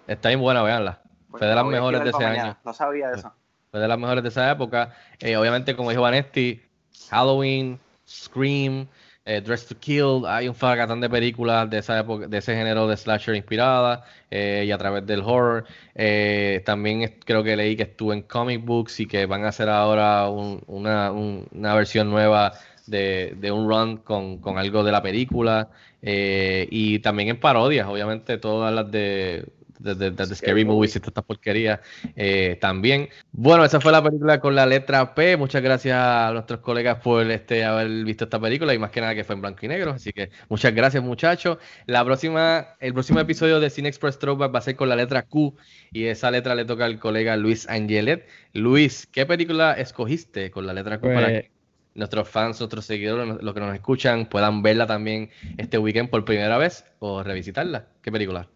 [0.08, 1.02] Está bien buena, véanla.
[1.30, 2.58] Fue de las mejores de ese año.
[2.66, 3.34] No sabía de eso.
[3.72, 4.94] Fue de las mejores de esa época.
[5.20, 6.62] Eh, obviamente, como dijo Vanesti,
[7.10, 8.88] Halloween, Scream,
[9.26, 12.88] eh, Dress to Kill, hay un fracatán de películas de esa época, de ese género
[12.88, 15.66] de slasher inspirada eh, y a través del horror.
[15.96, 19.48] Eh, también es- creo que leí que estuvo en comic books y que van a
[19.50, 22.52] hacer ahora un- una, un- una versión nueva
[22.86, 25.70] de, de un run con, con algo de la película.
[26.02, 29.46] Y también en parodias, obviamente, todas las de
[29.80, 31.80] de, de- de- de Scary Movies y todas estas porquerías
[32.16, 33.10] eh, también.
[33.32, 35.38] Bueno, esa fue la película con la letra P.
[35.38, 39.16] Muchas gracias a nuestros colegas por este haber visto esta película y más que nada
[39.16, 39.92] que fue en blanco y negro.
[39.92, 41.58] Así que muchas gracias, muchachos.
[41.86, 45.24] La próxima, el próximo episodio de Cine Express Throwback va a ser con la letra
[45.24, 45.56] Q
[45.92, 48.28] y esa letra le toca al colega Luis Angelet.
[48.54, 51.52] Luis, ¿qué película escogiste con la letra Q para Pues, que
[51.96, 56.58] nuestros fans, nuestros seguidores, los que nos escuchan, puedan verla también este weekend por primera
[56.58, 57.86] vez o revisitarla?
[58.02, 58.48] ¿Qué película?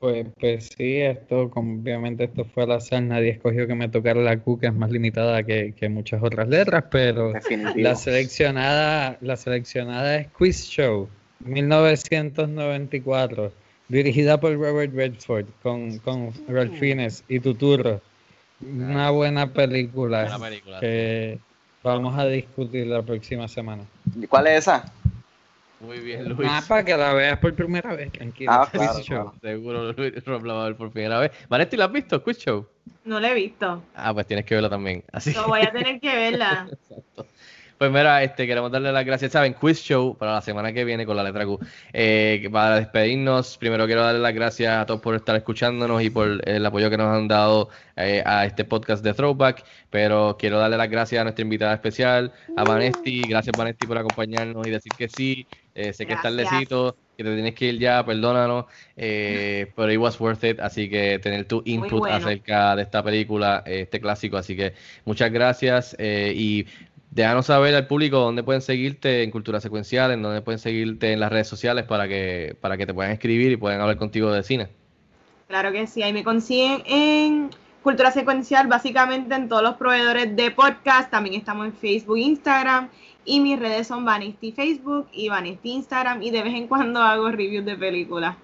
[0.00, 4.20] Pues, pues sí, esto, como obviamente esto fue al azar, nadie escogió que me tocara
[4.20, 7.74] la Q, que es más limitada que, que muchas otras letras, pero Definitivo.
[7.82, 11.08] la seleccionada, la seleccionada es Quiz Show,
[11.44, 13.52] 1994,
[13.88, 18.00] dirigida por Robert Redford, con, con Ralph Fiennes y Tuturro.
[18.60, 20.80] Una buena película Buena película.
[20.80, 21.38] que
[21.82, 23.82] vamos a discutir la próxima semana.
[24.20, 24.92] ¿Y cuál es esa?
[25.80, 26.48] Muy bien, Luis.
[26.50, 28.50] Ah, para que la veas por primera vez, tranquilo.
[28.52, 29.04] Ah, Quiz claro, Show.
[29.06, 29.34] claro.
[29.40, 31.30] Seguro Luis Rob la va a ver por primera vez.
[31.48, 32.22] Vanetti, ¿la has visto?
[32.22, 32.66] Quiz Show.
[33.04, 33.82] No la he visto.
[33.94, 35.04] Ah, pues tienes que verla también.
[35.12, 36.68] Así No voy a tener que verla.
[36.72, 37.26] Exacto.
[37.78, 39.54] Pues mira, este, queremos darle las gracias, ¿saben?
[39.54, 41.60] Quiz Show para la semana que viene con la letra Q.
[41.92, 46.40] Eh, para despedirnos, primero quiero darle las gracias a todos por estar escuchándonos y por
[46.44, 49.64] el apoyo que nos han dado eh, a este podcast de Throwback.
[49.90, 53.22] Pero quiero darle las gracias a nuestra invitada especial, a Vanesti.
[53.22, 55.46] Gracias, Vanesti, por acompañarnos y decir que sí.
[55.78, 58.66] Eh, sé que es tardecito, que te tienes que ir ya, perdónanos.
[58.96, 60.58] eh, pero it was worth it.
[60.58, 62.16] Así que tener tu input bueno.
[62.16, 64.36] acerca de esta película, eh, este clásico.
[64.36, 64.74] Así que
[65.04, 66.66] muchas gracias eh, y
[67.12, 71.20] déjanos saber al público dónde pueden seguirte en Cultura Secuencial, en dónde pueden seguirte en
[71.20, 74.42] las redes sociales para que, para que te puedan escribir y puedan hablar contigo de
[74.42, 74.68] cine.
[75.46, 77.50] Claro que sí, ahí me consiguen en
[77.84, 81.10] Cultura Secuencial, básicamente en todos los proveedores de podcast.
[81.10, 82.90] También estamos en Facebook, Instagram.
[83.28, 86.22] Y mis redes son Vanesti Facebook y Vanesti Instagram.
[86.22, 88.36] Y de vez en cuando hago reviews de películas.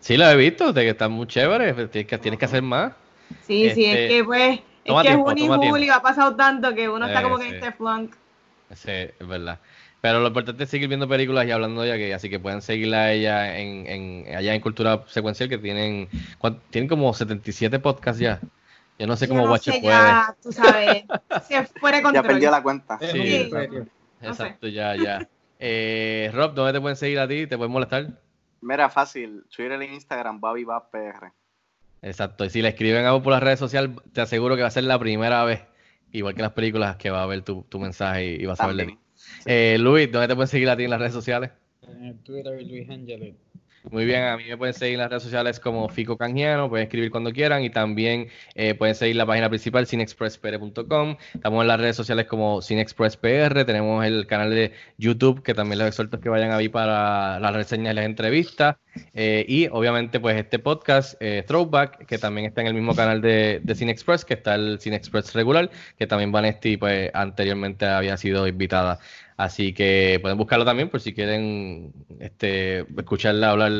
[0.00, 2.94] Sí, lo he visto, de que está muy chévere, tienes que, tienes que hacer más.
[3.40, 5.62] Sí, sí, Este, es que pues, es toma que tiempo, junio y tiempo.
[5.70, 7.54] julio ha pasado tanto que uno está Eh, como que en sí.
[7.54, 8.14] este flunk.
[8.74, 9.60] Sí, es verdad.
[10.00, 12.62] Pero lo importante es seguir viendo películas y hablando de ella, que, así que pueden
[12.62, 13.86] seguirla a ella en,
[14.26, 16.08] en, allá en Cultura Secuencial, que tienen,
[16.38, 18.40] ¿cuán- tienen como 77 podcasts ya.
[18.98, 19.96] Yo no sé Yo cómo no Guacho sé, puede.
[19.96, 21.04] ya, tú sabes,
[21.48, 22.26] se fuera de Ya control.
[22.26, 22.98] perdí la cuenta.
[22.98, 24.26] Sí, un exacto.
[24.26, 24.28] imperio.
[24.28, 24.42] No sé.
[24.44, 25.28] Exacto, ya, ya.
[25.60, 27.48] Eh, Rob, ¿dónde te pueden seguir a ti?
[27.48, 28.20] ¿Te pueden molestar?
[28.60, 29.44] Mira, fácil.
[29.54, 31.32] Twitter e Instagram, Bobby Bab PR.
[32.00, 34.70] Exacto, y si le escriben algo por las redes sociales, te aseguro que va a
[34.70, 35.64] ser la primera vez,
[36.12, 38.68] igual que las películas, que va a ver tu, tu mensaje y, y vas a
[38.68, 38.92] ver de ti.
[38.92, 39.08] También.
[39.46, 41.50] Eh, Luis, ¿dónde te pueden seguir a ti en las redes sociales?
[41.82, 43.36] En Twitter, Luis Angelet.
[43.84, 46.86] Muy bien, a mí me pueden seguir en las redes sociales como Fico Canjiano, pueden
[46.86, 51.16] escribir cuando quieran y también eh, pueden seguir la página principal cinexpresspr.com.
[51.34, 55.88] Estamos en las redes sociales como cinexpresspr, tenemos el canal de YouTube que también les
[55.88, 58.76] exhorto que vayan a ver para las reseñas y las entrevistas
[59.14, 63.20] eh, y obviamente pues este podcast eh, Throwback que también está en el mismo canal
[63.20, 67.86] de, de Cine Express que está el Cine Express regular que también Vanesti pues anteriormente
[67.86, 68.98] había sido invitada.
[69.38, 73.70] Así que pueden buscarlo también por si quieren este, escucharla hablar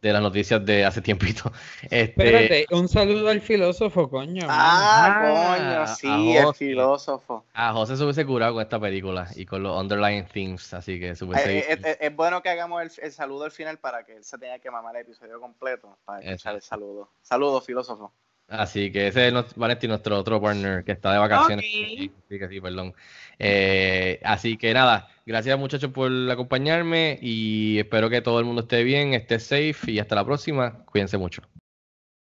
[0.00, 1.52] de las noticias de hace tiempito.
[1.82, 4.46] Este, Espérate, un saludo al filósofo, coño.
[4.48, 7.44] Ah, Ah, coño, a sí, el filósofo.
[7.52, 11.14] a José se hubiese curado con esta película y con los underlying themes, así que
[11.14, 11.58] se hubiese...
[11.58, 14.24] Eh, eh, eh, es bueno que hagamos el, el saludo al final para que él
[14.24, 16.56] se tenga que mamar el episodio completo para escuchar Exacto.
[16.56, 17.10] el saludo.
[17.20, 18.12] Saludos, filósofo.
[18.48, 21.64] Así que ese es nuestro- Vanetti, nuestro otro partner que está de vacaciones.
[21.64, 21.70] Ok.
[21.98, 22.94] Sí, sí, que sí, perdón.
[23.38, 28.84] Eh, así que nada, gracias muchachos por acompañarme y espero que todo el mundo esté
[28.84, 30.84] bien, esté safe y hasta la próxima.
[30.84, 31.42] Cuídense mucho.